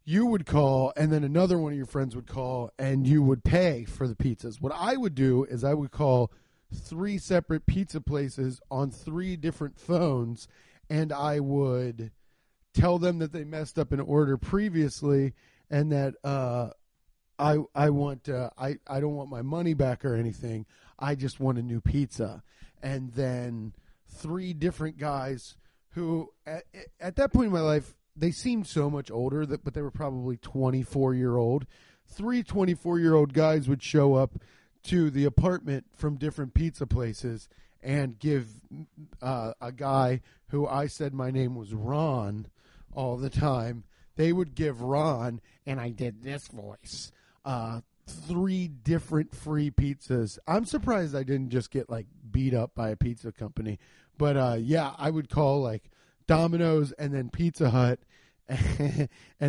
you 0.05 0.27
would 0.27 0.47
call 0.47 0.93
and 0.97 1.13
then 1.13 1.25
another 1.25 1.59
one 1.59 1.73
of 1.73 1.77
your 1.77 1.87
friends 1.87 2.15
would 2.15 2.27
call 2.27 2.71
and 2.79 3.07
you 3.07 3.23
would 3.23 3.43
pay 3.43 3.85
for 3.85 4.07
the 4.07 4.15
pizzas. 4.15 4.61
What 4.61 4.73
I 4.75 4.97
would 4.97 5.15
do 5.15 5.45
is 5.45 5.65
I 5.65 5.75
would 5.75 5.91
call 5.91 6.31
three 6.73 7.19
separate 7.19 7.67
pizza 7.67 8.01
places 8.01 8.61
on 8.71 8.91
three 8.91 9.37
different 9.37 9.79
phones 9.79 10.47
and 10.91 11.13
I 11.13 11.41
would 11.41 12.11
tell 12.75 12.99
them 12.99 13.19
that 13.21 13.33
they 13.33 13.45
messed 13.45 13.79
up 13.79 13.93
an 13.93 14.01
order 14.01 14.37
previously 14.37 15.33
and 15.71 15.91
that 15.93 16.15
uh 16.23 16.71
I 17.39 17.59
I 17.75 17.91
want 17.91 18.29
uh, 18.29 18.51
I 18.57 18.77
I 18.87 19.01
don't 19.01 19.15
want 19.15 19.31
my 19.31 19.43
money 19.43 19.75
back 19.75 20.05
or 20.05 20.15
anything. 20.15 20.67
I 20.99 21.15
just 21.15 21.41
want 21.41 21.59
a 21.59 21.63
new 21.63 21.81
pizza. 21.81 22.43
And 22.83 23.13
then 23.13 23.73
three 24.09 24.53
different 24.53 24.99
guys 24.99 25.57
who 25.91 26.31
at, 26.47 26.65
at 27.01 27.17
that 27.17 27.33
point 27.33 27.47
in 27.47 27.53
my 27.53 27.61
life 27.61 27.97
they 28.17 28.31
seemed 28.31 28.67
so 28.67 28.89
much 28.89 29.11
older 29.11 29.45
that 29.47 29.65
but 29.65 29.75
they 29.75 29.83
were 29.83 29.91
probably 29.91 30.37
24 30.37 31.15
year 31.15 31.37
old. 31.37 31.67
Three 32.07 32.43
24 32.43 32.99
year 32.99 33.15
old 33.15 33.33
guys 33.33 33.69
would 33.69 33.83
show 33.83 34.15
up 34.15 34.33
to 34.85 35.11
the 35.11 35.25
apartment 35.25 35.87
from 35.97 36.17
different 36.17 36.55
pizza 36.55 36.87
places 36.87 37.49
and 37.83 38.19
give 38.19 38.49
uh, 39.23 39.53
a 39.61 39.73
guy 39.73 40.21
who 40.49 40.67
I 40.67 40.87
said 40.87 41.15
my 41.15 41.31
name 41.31 41.55
was 41.55 41.73
Ron 41.73 42.47
all 42.95 43.17
the 43.17 43.31
time. 43.31 43.85
They 44.17 44.33
would 44.33 44.55
give 44.55 44.81
Ron, 44.81 45.41
and 45.67 45.81
I 45.81 45.91
did 45.91 46.23
this 46.23 46.47
voice, 46.47 47.11
uh, 47.45 47.81
three 48.07 48.69
different 48.69 49.35
free 49.35 49.71
pizzas. 49.71 50.39
I'm 50.47 50.65
surprised 50.65 51.17
I 51.17 51.25
didn't 51.25 51.51
just 51.51 51.71
get 51.71 51.91
like 51.91 52.07
beat 52.31 52.55
up 52.55 52.75
by 52.75 52.91
a 52.91 52.97
pizza 52.97 53.33
company. 53.33 53.79
But 54.17 54.37
uh, 54.37 54.57
yeah, 54.61 54.93
I 54.97 55.11
would 55.11 55.29
call 55.29 55.63
like 55.63 55.91
Domino's 56.27 56.93
and 56.93 57.13
then 57.15 57.31
Pizza 57.31 57.71
Hut 57.71 58.01
and 58.49 59.09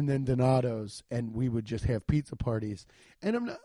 then 0.09 0.23
Donato's, 0.23 1.03
and 1.11 1.33
we 1.33 1.49
would 1.49 1.65
just 1.65 1.85
have 1.85 2.07
pizza 2.07 2.35
parties. 2.35 2.85
And 3.21 3.35
I'm 3.35 3.45
not, 3.45 3.59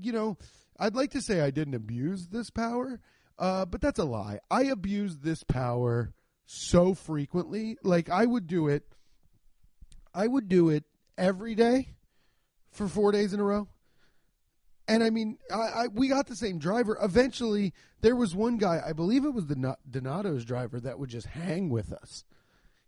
you 0.00 0.12
know, 0.12 0.36
I'd 0.78 0.96
like 0.96 1.10
to 1.12 1.20
say 1.20 1.40
I 1.40 1.50
didn't 1.50 1.74
abuse 1.74 2.28
this 2.28 2.50
power, 2.50 3.00
uh, 3.38 3.66
but 3.66 3.80
that's 3.80 3.98
a 3.98 4.04
lie. 4.04 4.40
I 4.50 4.64
abused 4.64 5.22
this 5.22 5.44
power 5.44 6.12
so 6.46 6.94
frequently. 6.94 7.76
Like 7.82 8.10
I 8.10 8.26
would 8.26 8.46
do 8.46 8.68
it. 8.68 8.84
I 10.12 10.26
would 10.26 10.48
do 10.48 10.70
it 10.70 10.84
every 11.16 11.54
day 11.54 11.88
for 12.70 12.88
four 12.88 13.12
days 13.12 13.32
in 13.32 13.40
a 13.40 13.44
row. 13.44 13.68
And 14.86 15.02
I 15.02 15.10
mean, 15.10 15.38
I, 15.50 15.56
I, 15.56 15.86
we 15.92 16.08
got 16.08 16.26
the 16.26 16.36
same 16.36 16.58
driver. 16.58 16.98
Eventually, 17.00 17.72
there 18.02 18.14
was 18.14 18.34
one 18.34 18.58
guy, 18.58 18.82
I 18.86 18.92
believe 18.92 19.24
it 19.24 19.32
was 19.32 19.46
the 19.46 19.76
Donato's 19.88 20.44
driver, 20.44 20.78
that 20.80 20.98
would 20.98 21.08
just 21.08 21.28
hang 21.28 21.70
with 21.70 21.90
us. 21.92 22.24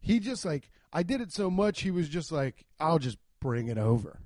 He 0.07 0.21
just 0.21 0.45
like, 0.45 0.71
I 0.93 1.03
did 1.03 1.21
it 1.21 1.33
so 1.33 1.51
much, 1.51 1.81
he 1.81 1.91
was 1.91 2.09
just 2.09 2.31
like, 2.31 2.65
I'll 2.79 3.01
just 3.01 3.19
bring 3.41 3.67
it 3.67 3.77
over. 3.77 4.21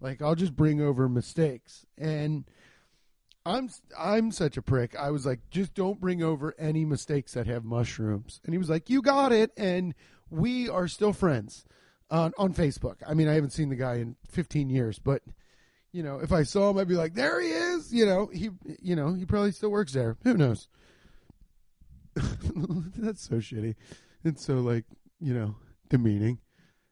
Like, 0.00 0.20
I'll 0.20 0.34
just 0.34 0.56
bring 0.56 0.80
over 0.80 1.08
mistakes. 1.08 1.86
And 1.96 2.44
I'm 3.46 3.70
I'm 3.96 4.32
such 4.32 4.56
a 4.56 4.62
prick. 4.62 4.96
I 4.96 5.12
was 5.12 5.24
like, 5.24 5.38
just 5.50 5.72
don't 5.74 6.00
bring 6.00 6.20
over 6.20 6.52
any 6.58 6.84
mistakes 6.84 7.34
that 7.34 7.46
have 7.46 7.64
mushrooms. 7.64 8.40
And 8.44 8.52
he 8.54 8.58
was 8.58 8.68
like, 8.68 8.90
you 8.90 9.02
got 9.02 9.30
it. 9.30 9.52
And 9.56 9.94
we 10.30 10.68
are 10.68 10.88
still 10.88 11.12
friends 11.12 11.64
on 12.10 12.32
on 12.36 12.52
Facebook. 12.52 12.96
I 13.06 13.14
mean, 13.14 13.28
I 13.28 13.34
haven't 13.34 13.50
seen 13.50 13.68
the 13.68 13.76
guy 13.76 13.98
in 13.98 14.16
15 14.32 14.68
years, 14.68 14.98
but 14.98 15.22
you 15.92 16.02
know, 16.02 16.18
if 16.18 16.32
I 16.32 16.42
saw 16.42 16.70
him, 16.70 16.78
I'd 16.78 16.88
be 16.88 16.96
like, 16.96 17.14
there 17.14 17.40
he 17.40 17.50
is. 17.50 17.94
You 17.94 18.04
know, 18.04 18.26
he 18.32 18.50
you 18.82 18.96
know 18.96 19.14
he 19.14 19.26
probably 19.26 19.52
still 19.52 19.70
works 19.70 19.92
there. 19.92 20.16
Who 20.24 20.34
knows? 20.34 20.66
That's 22.16 23.28
so 23.28 23.36
shitty. 23.36 23.76
It's 24.24 24.44
so 24.44 24.54
like 24.54 24.86
you 25.24 25.34
know 25.34 25.56
demeaning. 25.88 26.38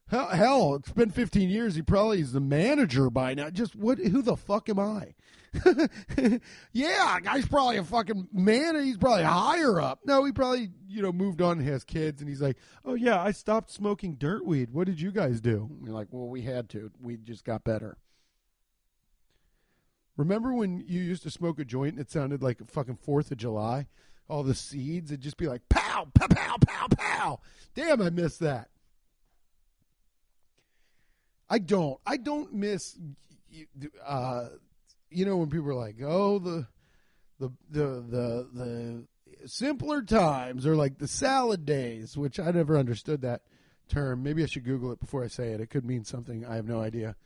Hell, 0.08 0.28
hell, 0.28 0.74
it's 0.74 0.92
been 0.92 1.10
15 1.10 1.48
years. 1.48 1.74
He 1.74 1.80
probably 1.80 2.20
is 2.20 2.32
the 2.32 2.40
manager 2.40 3.08
by 3.08 3.32
now. 3.32 3.48
Just 3.48 3.74
what? 3.74 3.98
Who 3.98 4.20
the 4.20 4.36
fuck 4.36 4.68
am 4.68 4.78
I? 4.78 5.14
yeah, 6.72 7.18
guy's 7.20 7.46
probably 7.46 7.76
a 7.76 7.84
fucking 7.84 8.28
man. 8.32 8.82
He's 8.82 8.96
probably 8.96 9.24
higher 9.24 9.80
up. 9.80 10.00
No, 10.04 10.24
he 10.24 10.32
probably 10.32 10.70
you 10.88 11.02
know 11.02 11.12
moved 11.12 11.40
on 11.40 11.58
and 11.58 11.68
has 11.68 11.84
kids, 11.84 12.20
and 12.20 12.28
he's 12.28 12.42
like, 12.42 12.56
oh 12.84 12.94
yeah, 12.94 13.22
I 13.22 13.32
stopped 13.32 13.70
smoking 13.70 14.16
dirt 14.16 14.44
weed. 14.44 14.70
What 14.72 14.86
did 14.86 15.00
you 15.00 15.12
guys 15.12 15.40
do? 15.40 15.68
And 15.70 15.86
you're 15.86 15.94
like, 15.94 16.08
well, 16.10 16.28
we 16.28 16.42
had 16.42 16.68
to. 16.70 16.90
We 17.00 17.16
just 17.16 17.44
got 17.44 17.64
better. 17.64 17.96
Remember 20.16 20.52
when 20.52 20.84
you 20.86 21.00
used 21.00 21.22
to 21.22 21.30
smoke 21.30 21.58
a 21.58 21.64
joint 21.64 21.94
and 21.94 22.00
it 22.00 22.10
sounded 22.10 22.42
like 22.42 22.60
a 22.60 22.66
fucking 22.66 22.96
Fourth 22.96 23.30
of 23.30 23.38
July? 23.38 23.86
All 24.28 24.42
the 24.42 24.54
seeds, 24.54 25.10
it'd 25.10 25.22
just 25.22 25.36
be 25.36 25.48
like 25.48 25.62
pow, 25.92 26.26
pow, 26.28 26.56
pow, 26.66 26.86
pow. 26.96 27.40
Damn, 27.74 28.02
I 28.02 28.10
miss 28.10 28.38
that. 28.38 28.68
I 31.48 31.58
don't. 31.58 31.98
I 32.06 32.16
don't 32.16 32.54
miss. 32.54 32.98
Uh, 34.04 34.48
you 35.10 35.26
know 35.26 35.36
when 35.36 35.50
people 35.50 35.68
are 35.68 35.74
like, 35.74 35.96
"Oh, 36.02 36.38
the, 36.38 36.66
the, 37.38 37.52
the, 37.70 37.84
the, 37.84 38.48
the 38.54 39.48
simpler 39.48 40.02
times," 40.02 40.66
or 40.66 40.76
like 40.76 40.98
the 40.98 41.08
salad 41.08 41.66
days, 41.66 42.16
which 42.16 42.40
I 42.40 42.50
never 42.50 42.78
understood 42.78 43.22
that 43.22 43.42
term. 43.88 44.22
Maybe 44.22 44.42
I 44.42 44.46
should 44.46 44.64
Google 44.64 44.92
it 44.92 45.00
before 45.00 45.22
I 45.22 45.28
say 45.28 45.48
it. 45.48 45.60
It 45.60 45.68
could 45.68 45.84
mean 45.84 46.04
something. 46.04 46.46
I 46.46 46.56
have 46.56 46.66
no 46.66 46.80
idea. 46.80 47.16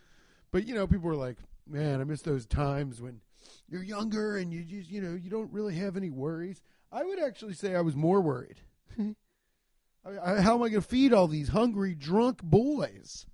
But 0.51 0.67
you 0.67 0.75
know, 0.75 0.87
people 0.87 1.09
were 1.09 1.15
like, 1.15 1.37
"Man, 1.69 2.01
I 2.01 2.05
miss 2.05 2.23
those 2.23 2.47
times 2.47 3.01
when 3.01 3.21
you're 3.69 3.85
younger 3.85 4.37
and 4.37 4.53
you 4.53 4.65
just, 4.65 4.91
you 4.91 5.01
know, 5.01 5.15
you 5.15 5.31
don't 5.31 5.53
really 5.53 5.77
have 5.77 5.97
any 5.97 6.11
worries." 6.11 6.61
I 6.93 7.05
would 7.05 7.21
actually 7.21 7.55
say 7.55 7.75
I 7.75 7.81
was 7.81 7.97
more 7.97 8.21
worried. 8.21 8.61
I, 8.99 10.41
how 10.41 10.55
am 10.55 10.63
I 10.63 10.69
going 10.69 10.75
to 10.75 10.83
feed 10.83 11.13
all 11.13 11.27
these 11.27 11.49
hungry, 11.49 11.95
drunk 11.95 12.43
boys? 12.43 13.27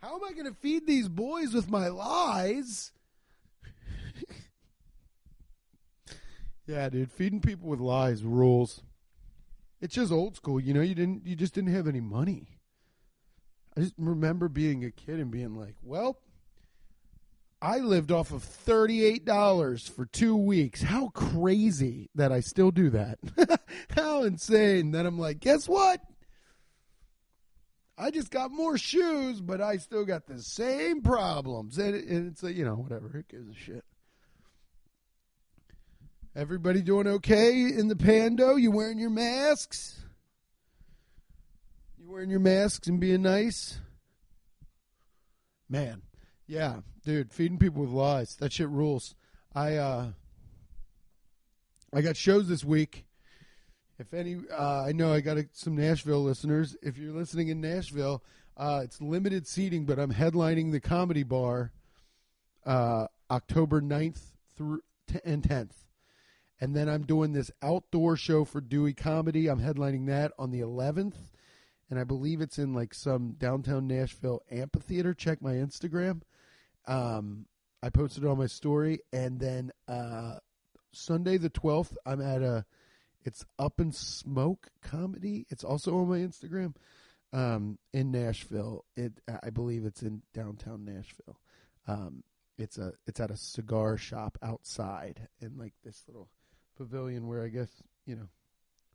How 0.00 0.14
am 0.14 0.24
I 0.24 0.32
going 0.32 0.46
to 0.46 0.54
feed 0.54 0.86
these 0.86 1.08
boys 1.08 1.52
with 1.52 1.68
my 1.68 1.88
lies? 1.88 2.92
yeah, 6.66 6.88
dude, 6.88 7.10
feeding 7.10 7.40
people 7.40 7.68
with 7.68 7.80
lies 7.80 8.22
rules. 8.22 8.82
It's 9.80 9.94
just 9.94 10.12
old 10.12 10.36
school, 10.36 10.60
you 10.60 10.72
know. 10.72 10.80
You 10.80 10.94
didn't, 10.94 11.26
you 11.26 11.34
just 11.34 11.54
didn't 11.54 11.74
have 11.74 11.88
any 11.88 12.00
money. 12.00 12.60
I 13.76 13.80
just 13.80 13.94
remember 13.98 14.48
being 14.48 14.84
a 14.84 14.90
kid 14.90 15.20
and 15.20 15.30
being 15.30 15.54
like, 15.54 15.74
"Well, 15.82 16.18
I 17.60 17.78
lived 17.78 18.12
off 18.12 18.32
of 18.32 18.44
$38 18.44 19.90
for 19.90 20.06
two 20.06 20.36
weeks. 20.36 20.82
How 20.82 21.08
crazy 21.08 22.10
that 22.14 22.30
I 22.30 22.40
still 22.40 22.70
do 22.70 22.90
that. 22.90 23.18
How 23.90 24.24
insane 24.24 24.90
that 24.90 25.06
I'm 25.06 25.18
like, 25.18 25.40
guess 25.40 25.66
what? 25.66 26.00
I 27.98 28.10
just 28.10 28.30
got 28.30 28.50
more 28.50 28.76
shoes, 28.76 29.40
but 29.40 29.62
I 29.62 29.78
still 29.78 30.04
got 30.04 30.26
the 30.26 30.42
same 30.42 31.00
problems. 31.00 31.78
And, 31.78 31.94
and 31.94 32.30
it's, 32.30 32.42
a, 32.42 32.52
you 32.52 32.64
know, 32.64 32.74
whatever. 32.74 33.08
Who 33.08 33.22
gives 33.22 33.48
a 33.48 33.54
shit? 33.54 33.84
Everybody 36.34 36.82
doing 36.82 37.06
okay 37.06 37.52
in 37.52 37.88
the 37.88 37.96
Pando? 37.96 38.56
You 38.56 38.70
wearing 38.70 38.98
your 38.98 39.08
masks? 39.08 40.04
You 41.98 42.10
wearing 42.10 42.28
your 42.28 42.40
masks 42.40 42.86
and 42.88 43.00
being 43.00 43.22
nice? 43.22 43.80
Man, 45.70 46.02
yeah, 46.46 46.80
dude, 47.04 47.32
feeding 47.32 47.58
people 47.58 47.82
with 47.82 47.90
lies. 47.90 48.36
That 48.36 48.52
shit 48.52 48.68
rules. 48.68 49.14
I 49.54 49.76
uh 49.76 50.12
I 51.92 52.00
got 52.02 52.16
shows 52.16 52.48
this 52.48 52.64
week. 52.64 53.06
If 53.98 54.12
any 54.12 54.36
uh, 54.52 54.84
I 54.84 54.92
know 54.92 55.12
I 55.12 55.20
got 55.20 55.38
a, 55.38 55.48
some 55.52 55.76
Nashville 55.76 56.22
listeners. 56.22 56.76
If 56.82 56.98
you're 56.98 57.14
listening 57.14 57.48
in 57.48 57.60
Nashville, 57.60 58.22
uh, 58.56 58.80
it's 58.84 59.00
limited 59.00 59.46
seating, 59.46 59.84
but 59.84 59.98
I'm 59.98 60.12
headlining 60.12 60.72
the 60.72 60.80
comedy 60.80 61.22
bar 61.22 61.72
uh, 62.64 63.06
October 63.30 63.80
9th 63.80 64.20
through 64.56 64.82
t- 65.06 65.20
and 65.24 65.42
10th. 65.42 65.72
And 66.60 66.74
then 66.74 66.88
I'm 66.88 67.02
doing 67.02 67.32
this 67.32 67.50
outdoor 67.62 68.16
show 68.16 68.44
for 68.44 68.60
Dewey 68.60 68.94
Comedy. 68.94 69.46
I'm 69.48 69.60
headlining 69.60 70.06
that 70.06 70.32
on 70.38 70.50
the 70.50 70.60
11th. 70.60 71.14
And 71.90 71.98
I 71.98 72.04
believe 72.04 72.40
it's 72.40 72.58
in 72.58 72.72
like 72.72 72.94
some 72.94 73.36
downtown 73.38 73.86
Nashville 73.86 74.42
amphitheater. 74.50 75.14
Check 75.14 75.40
my 75.42 75.52
Instagram. 75.52 76.22
Um, 76.86 77.46
I 77.82 77.90
posted 77.90 78.24
it 78.24 78.28
on 78.28 78.38
my 78.38 78.46
story, 78.46 79.00
and 79.12 79.38
then 79.38 79.72
uh, 79.88 80.38
Sunday 80.92 81.36
the 81.36 81.50
twelfth, 81.50 81.96
I'm 82.06 82.20
at 82.20 82.42
a. 82.42 82.64
It's 83.24 83.44
Up 83.58 83.80
and 83.80 83.92
Smoke 83.92 84.68
comedy. 84.82 85.46
It's 85.48 85.64
also 85.64 85.98
on 85.98 86.08
my 86.08 86.18
Instagram. 86.18 86.76
Um, 87.32 87.78
in 87.92 88.12
Nashville, 88.12 88.84
it 88.96 89.12
I 89.42 89.50
believe 89.50 89.84
it's 89.84 90.02
in 90.02 90.22
downtown 90.32 90.84
Nashville. 90.84 91.40
Um, 91.88 92.22
it's 92.56 92.78
a 92.78 92.92
it's 93.06 93.20
at 93.20 93.30
a 93.30 93.36
cigar 93.36 93.96
shop 93.96 94.38
outside 94.42 95.28
in 95.40 95.58
like 95.58 95.74
this 95.84 96.02
little 96.06 96.28
pavilion 96.76 97.26
where 97.26 97.42
I 97.42 97.48
guess 97.48 97.68
you 98.06 98.16
know 98.16 98.28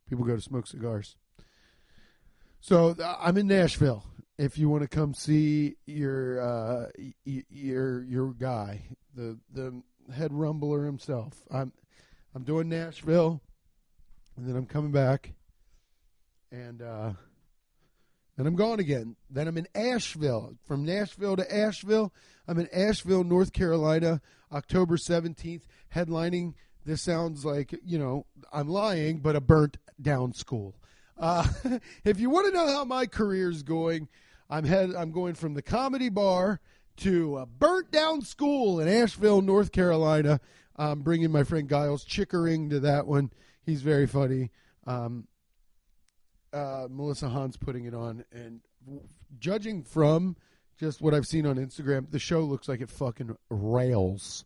people 0.08 0.24
go 0.24 0.34
to 0.34 0.42
smoke 0.42 0.66
cigars. 0.66 1.16
So 2.62 2.94
uh, 2.96 3.16
I'm 3.18 3.36
in 3.38 3.48
Nashville. 3.48 4.04
If 4.38 4.56
you 4.56 4.68
want 4.68 4.82
to 4.82 4.88
come 4.88 5.14
see 5.14 5.74
your 5.84 6.40
uh, 6.40 6.86
your 7.24 8.04
your 8.04 8.32
guy, 8.34 8.84
the 9.16 9.36
the 9.52 9.82
head 10.14 10.30
rumbler 10.30 10.86
himself, 10.86 11.42
I'm 11.50 11.72
I'm 12.36 12.44
doing 12.44 12.68
Nashville, 12.68 13.40
and 14.36 14.48
then 14.48 14.54
I'm 14.54 14.66
coming 14.66 14.92
back, 14.92 15.32
and 16.52 16.80
uh, 16.80 17.12
then 18.36 18.46
I'm 18.46 18.54
gone 18.54 18.78
again. 18.78 19.16
Then 19.28 19.48
I'm 19.48 19.58
in 19.58 19.66
Asheville. 19.74 20.54
From 20.64 20.84
Nashville 20.84 21.34
to 21.34 21.54
Asheville, 21.54 22.12
I'm 22.46 22.60
in 22.60 22.68
Asheville, 22.72 23.24
North 23.24 23.52
Carolina, 23.52 24.20
October 24.52 24.96
17th, 24.96 25.62
headlining. 25.92 26.54
This 26.84 27.02
sounds 27.02 27.44
like 27.44 27.74
you 27.84 27.98
know 27.98 28.26
I'm 28.52 28.68
lying, 28.68 29.18
but 29.18 29.34
a 29.34 29.40
burnt 29.40 29.78
down 30.00 30.32
school. 30.32 30.76
Uh, 31.18 31.46
if 32.04 32.18
you 32.18 32.30
want 32.30 32.46
to 32.46 32.52
know 32.52 32.66
how 32.66 32.84
my 32.84 33.06
career 33.06 33.50
is 33.50 33.62
going, 33.62 34.08
I'm 34.50 34.64
head. 34.64 34.90
I'm 34.96 35.12
going 35.12 35.34
from 35.34 35.54
the 35.54 35.62
comedy 35.62 36.08
bar 36.08 36.60
to 36.98 37.38
a 37.38 37.46
burnt 37.46 37.90
down 37.90 38.20
school 38.22 38.80
in 38.80 38.88
Asheville, 38.88 39.40
North 39.40 39.72
Carolina. 39.72 40.40
I'm 40.76 41.00
bringing 41.00 41.30
my 41.30 41.44
friend 41.44 41.68
Giles 41.68 42.04
Chickering 42.04 42.70
to 42.70 42.80
that 42.80 43.06
one. 43.06 43.30
He's 43.64 43.82
very 43.82 44.06
funny. 44.06 44.50
Um, 44.86 45.26
uh, 46.52 46.88
Melissa 46.90 47.28
Hahn's 47.28 47.56
putting 47.56 47.84
it 47.86 47.94
on, 47.94 48.24
and 48.32 48.60
judging 49.38 49.82
from 49.82 50.36
just 50.78 51.00
what 51.00 51.14
I've 51.14 51.26
seen 51.26 51.46
on 51.46 51.56
Instagram, 51.56 52.10
the 52.10 52.18
show 52.18 52.40
looks 52.40 52.68
like 52.68 52.80
it 52.80 52.90
fucking 52.90 53.36
rails. 53.50 54.44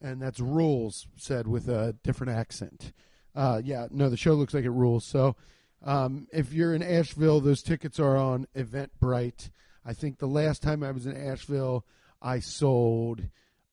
And 0.00 0.20
that's 0.20 0.40
rules 0.40 1.06
said 1.16 1.46
with 1.46 1.68
a 1.68 1.96
different 2.02 2.32
accent. 2.32 2.92
Uh, 3.34 3.60
yeah, 3.64 3.86
no, 3.90 4.08
the 4.08 4.16
show 4.16 4.34
looks 4.34 4.54
like 4.54 4.64
it 4.64 4.70
rules. 4.70 5.04
So 5.04 5.36
um, 5.84 6.28
if 6.32 6.52
you're 6.52 6.74
in 6.74 6.82
Asheville, 6.82 7.40
those 7.40 7.62
tickets 7.62 7.98
are 7.98 8.16
on 8.16 8.46
Eventbrite. 8.56 9.50
I 9.84 9.92
think 9.94 10.18
the 10.18 10.26
last 10.26 10.62
time 10.62 10.82
I 10.82 10.92
was 10.92 11.06
in 11.06 11.16
Asheville, 11.16 11.84
I 12.20 12.38
sold 12.38 13.22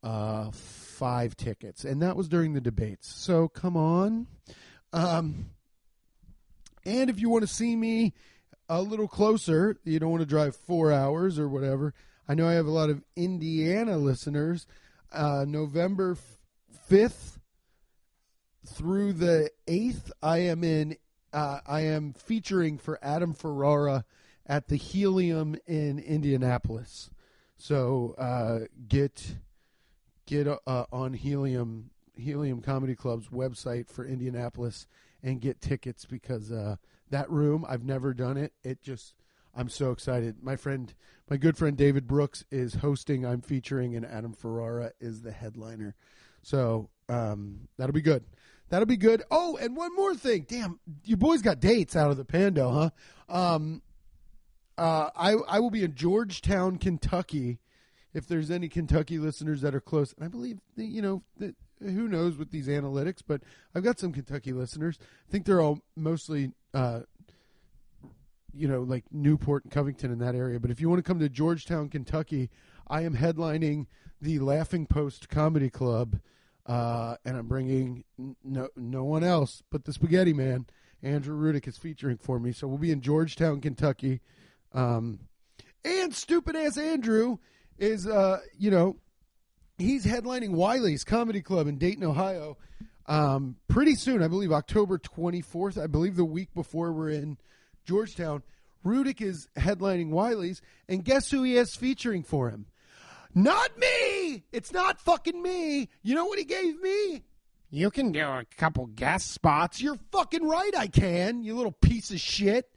uh, 0.01 0.50
five 0.51 1.36
tickets, 1.38 1.84
and 1.84 2.01
that 2.01 2.16
was 2.16 2.28
during 2.28 2.54
the 2.54 2.62
debates. 2.62 3.13
So 3.16 3.48
come 3.48 3.78
on. 3.78 4.28
Um, 4.92 5.51
and 6.86 7.10
if 7.10 7.20
you 7.20 7.30
want 7.30 7.48
to 7.48 7.54
see 7.54 7.75
me 7.75 8.13
a 8.68 8.82
little 8.82 9.08
closer, 9.08 9.78
you 9.84 10.00
don't 10.00 10.12
want 10.12 10.22
to 10.22 10.28
drive 10.28 10.56
four 10.56 10.92
hours 10.92 11.38
or 11.38 11.48
whatever. 11.48 11.94
I 12.28 12.34
know 12.34 12.48
I 12.48 12.54
have 12.54 12.68
a 12.68 12.72
lot 12.72 12.89
of 12.89 13.04
Indiana 13.16 13.98
listeners. 13.98 14.66
Uh, 15.12 15.46
November 15.48 16.18
5th 16.89 17.38
through 18.66 19.13
the 19.13 19.50
8th, 19.68 20.12
I 20.22 20.39
am 20.39 20.63
in. 20.63 20.98
Uh, 21.31 21.59
I 21.67 21.81
am 21.81 22.13
featuring 22.13 22.77
for 22.77 23.00
Adam 23.01 23.33
Ferrara 23.33 24.05
at 24.45 24.67
the 24.67 24.75
Helium 24.75 25.55
in 25.67 26.00
Indianapolis. 26.00 27.12
So 27.57 28.15
uh, 28.17 28.67
get 28.88 29.36
get 30.25 30.48
uh, 30.48 30.86
on 30.91 31.13
Helium 31.13 31.91
Helium 32.15 32.62
Comedy 32.62 32.95
Club's 32.95 33.27
website 33.27 33.89
for 33.89 34.05
Indianapolis 34.05 34.88
and 35.22 35.42
get 35.42 35.61
tickets 35.61 36.05
because 36.05 36.51
uh, 36.51 36.77
that 37.09 37.29
room 37.29 37.65
I've 37.68 37.83
never 37.83 38.13
done 38.13 38.37
it. 38.37 38.53
It 38.63 38.81
just 38.81 39.13
I'm 39.55 39.70
so 39.70 39.92
excited. 39.92 40.37
My 40.42 40.55
friend, 40.55 40.94
my 41.29 41.37
good 41.37 41.57
friend 41.57 41.75
David 41.75 42.07
Brooks 42.07 42.46
is 42.51 42.75
hosting. 42.75 43.25
I'm 43.25 43.42
featuring, 43.42 43.96
and 43.96 44.05
Adam 44.05 44.33
Ferrara 44.33 44.92
is 45.00 45.22
the 45.22 45.31
headliner. 45.31 45.96
So 46.44 46.89
um, 47.09 47.68
that'll 47.77 47.94
be 47.94 48.01
good. 48.01 48.24
That'll 48.70 48.86
be 48.86 48.98
good. 48.98 49.24
Oh, 49.32 49.58
and 49.58 49.75
one 49.75 49.96
more 49.96 50.16
thing. 50.16 50.46
Damn, 50.48 50.79
you 51.03 51.18
boys 51.18 51.42
got 51.42 51.60
dates 51.60 51.96
out 51.96 52.12
of 52.12 52.18
the 52.18 52.25
Pando, 52.25 52.72
huh? 52.72 52.90
Um, 53.55 53.82
uh, 54.77 55.10
I 55.16 55.34
I 55.48 55.60
will 55.60 55.72
be 55.72 55.84
in 55.84 55.96
Georgetown, 55.96 56.77
Kentucky. 56.77 57.60
If 58.14 58.27
there's 58.27 58.50
any 58.50 58.70
Kentucky 58.70 59.20
listeners 59.20 59.62
that 59.62 59.75
are 59.75 59.82
close, 59.82 60.14
and 60.14 60.25
I 60.25 60.29
believe 60.29 60.60
that, 60.77 60.86
you 60.86 61.01
know 61.01 61.24
that 61.38 61.55
who 61.82 62.08
knows 62.08 62.38
with 62.38 62.51
these 62.51 62.68
analytics, 62.68 63.22
but 63.25 63.42
I've 63.74 63.84
got 63.84 64.00
some 64.00 64.12
Kentucky 64.12 64.51
listeners. 64.51 64.98
I 65.01 65.32
think 65.32 65.46
they're 65.46 65.62
all 65.62 65.79
mostly, 65.96 66.51
uh, 66.74 67.01
you 68.53 68.68
know, 68.68 68.82
like 68.82 69.05
Newport 69.12 69.64
and 69.64 69.72
Covington 69.72 70.12
in 70.12 70.20
that 70.20 70.36
area. 70.36 70.60
But 70.60 70.72
if 70.72 70.82
you 70.82 70.90
want 70.90 71.00
to 71.00 71.08
come 71.08 71.20
to 71.20 71.29
Georgetown, 71.29 71.90
Kentucky, 71.90 72.50
I 72.88 73.01
am 73.01 73.16
headlining 73.16 73.88
the 74.22 74.40
Laughing 74.40 74.86
Post 74.86 75.29
Comedy 75.29 75.70
Club, 75.70 76.20
uh, 76.70 77.16
and 77.25 77.36
I'm 77.36 77.48
bringing 77.48 78.03
no 78.44 78.70
no 78.77 79.03
one 79.03 79.24
else 79.24 79.64
but 79.72 79.84
the 79.84 79.92
Spaghetti 79.92 80.34
Man. 80.34 80.68
Andrew 81.01 81.36
Rudick 81.36 81.68
is 81.68 81.77
featuring 81.77 82.18
for 82.18 82.40
me, 82.40 82.51
so 82.51 82.68
we'll 82.68 82.77
be 82.77 82.92
in 82.92 83.01
Georgetown, 83.01 83.62
Kentucky. 83.62 84.20
Um, 84.74 85.20
and 85.84 86.14
stupid 86.14 86.58
ass 86.58 86.77
Andrew 86.77 87.38
is, 87.77 88.05
uh, 88.05 88.40
you 88.58 88.70
know, 88.70 88.98
he's 89.77 90.05
headlining 90.05 90.51
Wiley's 90.51 91.05
Comedy 91.05 91.42
Club 91.42 91.68
in 91.68 91.77
Dayton, 91.77 92.03
Ohio. 92.03 92.58
Um, 93.05 93.55
pretty 93.70 93.96
soon, 93.96 94.22
I 94.22 94.27
believe 94.27 94.51
October 94.51 95.00
24th. 95.00 95.82
I 95.82 95.88
believe 95.88 96.18
the 96.18 96.25
week 96.25 96.53
before 96.53 96.92
we're 96.92 97.12
in 97.12 97.38
Georgetown. 97.86 98.44
Rudick 98.86 99.22
is 99.22 99.48
headlining 99.58 100.10
Wiley's, 100.10 100.62
and 100.90 101.03
guess 101.03 101.32
who 101.32 101.44
he 101.44 101.55
has 101.55 101.75
featuring 101.75 102.24
for 102.24 102.50
him? 102.50 102.66
Not 103.34 103.77
me! 103.77 104.19
It's 104.51 104.72
not 104.72 105.00
fucking 105.00 105.42
me! 105.42 105.89
You 106.01 106.15
know 106.15 106.25
what 106.25 106.39
he 106.39 106.46
gave 106.46 106.81
me? 106.81 107.24
You 107.72 107.92
can 107.92 108.11
do 108.11 108.22
a 108.22 108.46
couple 108.57 108.87
guest 108.87 109.31
spots. 109.31 109.81
You're 109.81 110.00
fucking 110.11 110.48
right, 110.48 110.75
I 110.75 110.87
can, 110.87 111.44
you 111.44 111.55
little 111.55 111.72
piece 111.72 112.09
of 112.11 112.20
shit. 112.20 112.70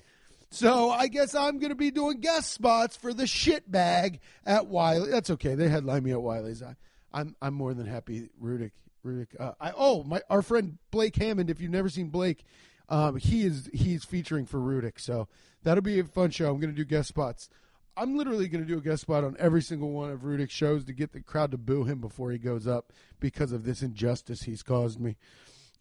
So 0.51 0.91
I 0.91 1.09
guess 1.09 1.35
I'm 1.35 1.59
going 1.59 1.71
to 1.71 1.75
be 1.75 1.91
doing 1.91 2.21
guest 2.21 2.53
spots 2.53 2.95
for 2.95 3.15
the 3.15 3.27
shit 3.27 3.71
bag 3.71 4.21
at 4.45 4.67
Wiley. 4.67 5.11
That's 5.11 5.31
okay. 5.31 5.55
They 5.55 5.69
headline 5.69 6.03
me 6.03 6.11
at 6.13 6.21
Wiley's. 6.21 6.63
I, 6.63 6.77
I'm 7.11 7.35
I'm 7.41 7.55
more 7.55 7.73
than 7.73 7.87
happy. 7.87 8.29
Rudick, 8.43 8.73
Rudick. 9.05 9.29
Uh, 9.41 9.53
I 9.59 9.73
oh 9.75 10.05
my 10.05 10.21
our 10.29 10.43
friend 10.43 10.77
Blake 10.91 11.17
Hammond. 11.17 11.49
If 11.49 11.63
you've 11.63 11.71
never 11.71 11.89
seen 11.89 12.11
Blake, 12.11 12.45
um, 12.91 13.17
he 13.17 13.47
is 13.47 13.71
he's 13.73 14.05
featuring 14.05 14.45
for 14.45 14.59
Rudick. 14.59 15.01
So 15.01 15.27
that'll 15.63 15.83
be 15.83 16.01
a 16.01 16.05
fun 16.05 16.31
show. 16.31 16.51
I'm 16.51 16.61
going 16.61 16.71
to 16.75 16.77
do 16.77 16.85
guest 16.85 17.09
spots. 17.09 17.49
I'm 17.97 18.17
literally 18.17 18.49
going 18.49 18.65
to 18.65 18.69
do 18.69 18.79
a 18.79 18.83
guest 18.83 19.03
spot 19.03 19.25
on 19.25 19.37
every 19.39 19.63
single 19.63 19.91
one 19.91 20.11
of 20.11 20.21
Rudick's 20.21 20.53
shows 20.53 20.85
to 20.85 20.93
get 20.93 21.13
the 21.13 21.21
crowd 21.21 21.51
to 21.51 21.59
boo 21.59 21.85
him 21.85 22.01
before 22.01 22.31
he 22.31 22.39
goes 22.39 22.67
up 22.67 22.93
because 23.21 23.53
of 23.53 23.65
this 23.65 23.83
injustice 23.83 24.43
he's 24.43 24.63
caused 24.63 25.01
me. 25.01 25.17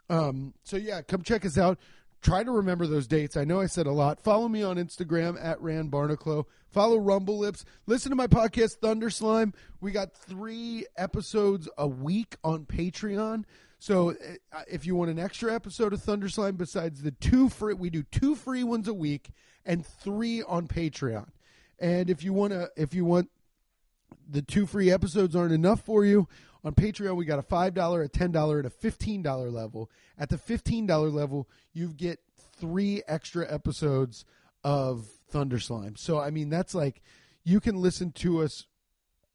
Um, 0.09 0.53
so 0.63 0.77
yeah, 0.77 1.01
come 1.01 1.21
check 1.21 1.45
us 1.45 1.57
out. 1.57 1.79
Try 2.21 2.43
to 2.43 2.51
remember 2.51 2.85
those 2.85 3.07
dates. 3.07 3.35
I 3.35 3.45
know 3.45 3.61
I 3.61 3.65
said 3.65 3.87
a 3.87 3.91
lot. 3.91 4.21
Follow 4.21 4.47
me 4.47 4.61
on 4.61 4.75
Instagram 4.75 5.43
at 5.43 5.59
Rand 5.61 5.91
Barnaclo. 5.91 6.45
Follow 6.69 6.97
Rumble 6.97 7.39
Lips. 7.39 7.65
Listen 7.87 8.11
to 8.11 8.15
my 8.15 8.27
podcast 8.27 8.75
Thunder 8.75 9.09
Slime. 9.09 9.53
We 9.79 9.91
got 9.91 10.13
three 10.13 10.85
episodes 10.97 11.67
a 11.77 11.87
week 11.87 12.35
on 12.43 12.65
Patreon. 12.65 13.45
So 13.79 14.11
uh, 14.11 14.61
if 14.67 14.85
you 14.85 14.95
want 14.95 15.09
an 15.09 15.17
extra 15.17 15.55
episode 15.55 15.93
of 15.93 16.03
Thunder 16.03 16.29
Slime 16.29 16.57
besides 16.57 17.01
the 17.01 17.11
two 17.11 17.49
free, 17.49 17.73
we 17.73 17.89
do 17.89 18.03
two 18.03 18.35
free 18.35 18.63
ones 18.63 18.87
a 18.87 18.93
week 18.93 19.31
and 19.65 19.83
three 19.83 20.43
on 20.43 20.67
Patreon. 20.67 21.29
And 21.81 22.09
if 22.11 22.23
you 22.23 22.31
want 22.31 22.53
to, 22.53 22.69
if 22.77 22.93
you 22.93 23.03
want 23.03 23.29
the 24.29 24.43
two 24.43 24.65
free 24.65 24.91
episodes 24.91 25.35
aren't 25.35 25.51
enough 25.51 25.81
for 25.81 26.05
you, 26.05 26.27
on 26.63 26.73
Patreon 26.73 27.15
we 27.15 27.25
got 27.25 27.39
a 27.39 27.41
$5, 27.41 28.05
a 28.05 28.07
$10, 28.07 28.57
and 28.57 28.65
a 28.65 28.69
$15 28.69 29.51
level. 29.51 29.89
At 30.17 30.29
the 30.29 30.37
$15 30.37 31.11
level, 31.11 31.49
you 31.73 31.87
get 31.89 32.19
three 32.59 33.01
extra 33.07 33.51
episodes 33.51 34.25
of 34.63 35.07
Thunder 35.29 35.59
Slime. 35.59 35.95
So, 35.95 36.19
I 36.19 36.29
mean, 36.29 36.49
that's 36.49 36.75
like 36.75 37.01
you 37.43 37.59
can 37.59 37.75
listen 37.75 38.11
to 38.11 38.43
us 38.43 38.67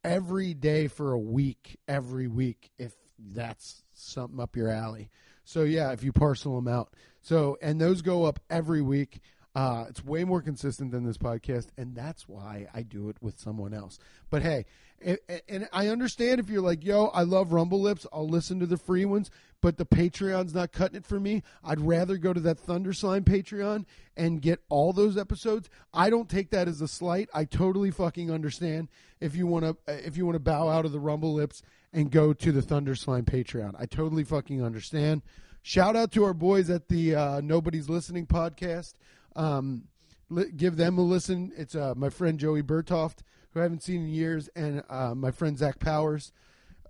every 0.05 0.55
day 0.55 0.87
for 0.87 1.13
a 1.13 1.19
week, 1.19 1.79
every 1.89 2.29
week, 2.29 2.71
if 2.79 2.95
that's 3.19 3.83
something 3.93 4.39
up 4.39 4.55
your 4.55 4.71
alley. 4.71 5.11
So, 5.43 5.63
yeah, 5.65 5.91
if 5.91 6.05
you 6.05 6.13
parcel 6.13 6.55
them 6.55 6.69
out. 6.69 6.95
So, 7.23 7.59
and 7.61 7.81
those 7.81 8.03
go 8.03 8.25
up 8.25 8.39
every 8.49 8.83
week. 8.83 9.21
Uh, 9.57 9.87
it's 9.89 10.05
way 10.05 10.23
more 10.23 10.43
consistent 10.43 10.91
than 10.91 11.07
this 11.07 11.17
podcast, 11.17 11.69
and 11.79 11.95
that's 11.95 12.29
why 12.29 12.67
I 12.75 12.83
do 12.83 13.09
it 13.09 13.17
with 13.23 13.39
someone 13.41 13.73
else. 13.73 13.99
But 14.29 14.43
hey, 14.43 14.67
and, 15.03 15.19
and 15.49 15.67
I 15.73 15.89
understand 15.89 16.41
if 16.41 16.51
you're 16.51 16.61
like, 16.61 16.85
yo, 16.85 17.07
I 17.07 17.23
love 17.23 17.55
Rumble 17.55 17.81
Lips, 17.81 18.07
I'll 18.13 18.29
listen 18.29 18.61
to 18.61 18.67
the 18.67 18.77
free 18.77 19.07
ones, 19.07 19.31
but 19.63 19.79
the 19.79 19.87
Patreon's 19.87 20.55
not 20.55 20.73
cutting 20.73 20.99
it 20.99 21.07
for 21.07 21.19
me. 21.19 21.43
I'd 21.65 21.81
rather 21.81 22.19
go 22.19 22.35
to 22.35 22.41
that 22.41 22.59
Thunder 22.59 22.93
Slime 22.93 23.25
Patreon 23.25 23.87
and 24.15 24.43
get 24.43 24.61
all 24.69 24.93
those 24.93 25.17
episodes. 25.17 25.71
I 25.95 26.11
don't 26.11 26.29
take 26.29 26.51
that 26.51 26.69
as 26.69 26.83
a 26.83 26.89
slight. 26.89 27.31
I 27.33 27.47
totally 27.47 27.91
fucking 27.91 28.31
understand 28.31 28.89
if 29.21 29.35
you 29.35 29.47
want 29.47 29.65
to 29.65 29.77
if 29.87 30.19
you 30.19 30.27
want 30.27 30.37
to 30.37 30.41
bow 30.41 30.69
out 30.69 30.85
of 30.85 30.93
the 30.93 31.01
Rumble 31.01 31.33
Lips 31.33 31.63
and 31.95 32.11
go 32.11 32.35
to 32.35 32.53
the 32.53 32.61
Thunder 32.61 32.95
Slime 32.95 33.25
Patreon. 33.25 33.75
I 33.79 33.87
totally 33.87 34.25
fucking 34.25 34.63
understand. 34.63 35.23
Shout 35.63 35.97
out 35.97 36.13
to 36.13 36.25
our 36.25 36.35
boys 36.35 36.69
at 36.69 36.89
the 36.89 37.15
uh, 37.15 37.41
Nobody's 37.41 37.89
Listening 37.89 38.27
podcast. 38.27 38.93
Um, 39.37 39.85
li- 40.29 40.51
give 40.57 40.77
them 40.77 40.99
a 40.99 41.03
listen. 41.03 41.53
It's 41.57 41.75
uh, 41.75 41.95
my 41.97 42.11
friend 42.11 42.39
Joey 42.39 42.63
Bertoft, 42.63 43.19
who 43.51 43.61
I 43.61 43.63
haven't 43.63 43.83
seen 43.83 44.03
in 44.03 44.09
years, 44.09 44.49
and 44.57 44.83
uh, 44.89 45.15
my 45.15 45.31
friend 45.31 45.57
Zach 45.57 45.79
Powers. 45.79 46.33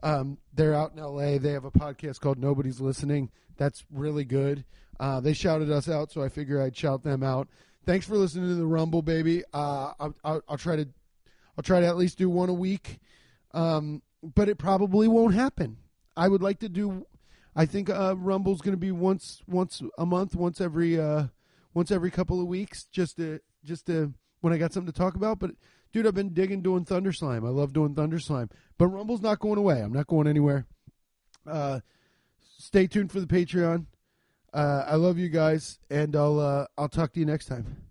Um, 0.02 0.38
they're 0.54 0.74
out 0.74 0.92
in 0.94 1.02
LA. 1.02 1.38
They 1.38 1.52
have 1.52 1.64
a 1.64 1.70
podcast 1.70 2.20
called 2.20 2.38
Nobody's 2.38 2.80
Listening. 2.80 3.30
That's 3.56 3.84
really 3.90 4.24
good. 4.24 4.64
Uh, 4.98 5.20
they 5.20 5.32
shouted 5.32 5.70
us 5.70 5.88
out, 5.88 6.12
so 6.12 6.22
I 6.22 6.28
figure 6.28 6.62
I'd 6.62 6.76
shout 6.76 7.02
them 7.02 7.22
out. 7.22 7.48
Thanks 7.84 8.06
for 8.06 8.16
listening 8.16 8.48
to 8.48 8.54
the 8.54 8.66
Rumble, 8.66 9.02
baby. 9.02 9.42
Uh, 9.52 9.92
I'll, 9.98 10.14
I'll, 10.24 10.42
I'll 10.48 10.58
try 10.58 10.76
to, 10.76 10.88
I'll 11.56 11.62
try 11.62 11.80
to 11.80 11.86
at 11.86 11.96
least 11.96 12.18
do 12.18 12.28
one 12.28 12.48
a 12.48 12.54
week, 12.54 12.98
um, 13.52 14.02
but 14.22 14.48
it 14.48 14.58
probably 14.58 15.08
won't 15.08 15.34
happen. 15.34 15.78
I 16.16 16.28
would 16.28 16.42
like 16.42 16.60
to 16.60 16.68
do. 16.68 17.06
I 17.54 17.66
think 17.66 17.88
uh, 17.88 18.16
Rumble's 18.16 18.60
going 18.60 18.74
to 18.74 18.80
be 18.80 18.92
once 18.92 19.42
once 19.46 19.82
a 19.98 20.06
month, 20.06 20.34
once 20.34 20.60
every 20.60 20.98
uh, 20.98 21.26
once 21.76 21.90
every 21.90 22.10
couple 22.10 22.40
of 22.40 22.46
weeks, 22.46 22.86
just 22.90 23.18
to 23.18 23.38
just 23.62 23.84
to 23.86 24.14
when 24.40 24.50
I 24.50 24.56
got 24.56 24.72
something 24.72 24.90
to 24.90 24.98
talk 24.98 25.14
about. 25.14 25.38
But 25.38 25.50
dude, 25.92 26.06
I've 26.06 26.14
been 26.14 26.32
digging 26.32 26.62
doing 26.62 26.86
Thunder 26.86 27.12
Slime. 27.12 27.44
I 27.44 27.50
love 27.50 27.74
doing 27.74 27.94
Thunder 27.94 28.18
Slime. 28.18 28.48
But 28.78 28.86
Rumble's 28.86 29.20
not 29.20 29.40
going 29.40 29.58
away. 29.58 29.82
I'm 29.82 29.92
not 29.92 30.06
going 30.06 30.26
anywhere. 30.26 30.66
Uh, 31.46 31.80
stay 32.56 32.86
tuned 32.86 33.12
for 33.12 33.20
the 33.20 33.26
Patreon. 33.26 33.84
Uh, 34.54 34.84
I 34.86 34.94
love 34.94 35.18
you 35.18 35.28
guys, 35.28 35.78
and 35.90 36.16
I'll 36.16 36.40
uh, 36.40 36.66
I'll 36.78 36.88
talk 36.88 37.12
to 37.12 37.20
you 37.20 37.26
next 37.26 37.44
time. 37.44 37.85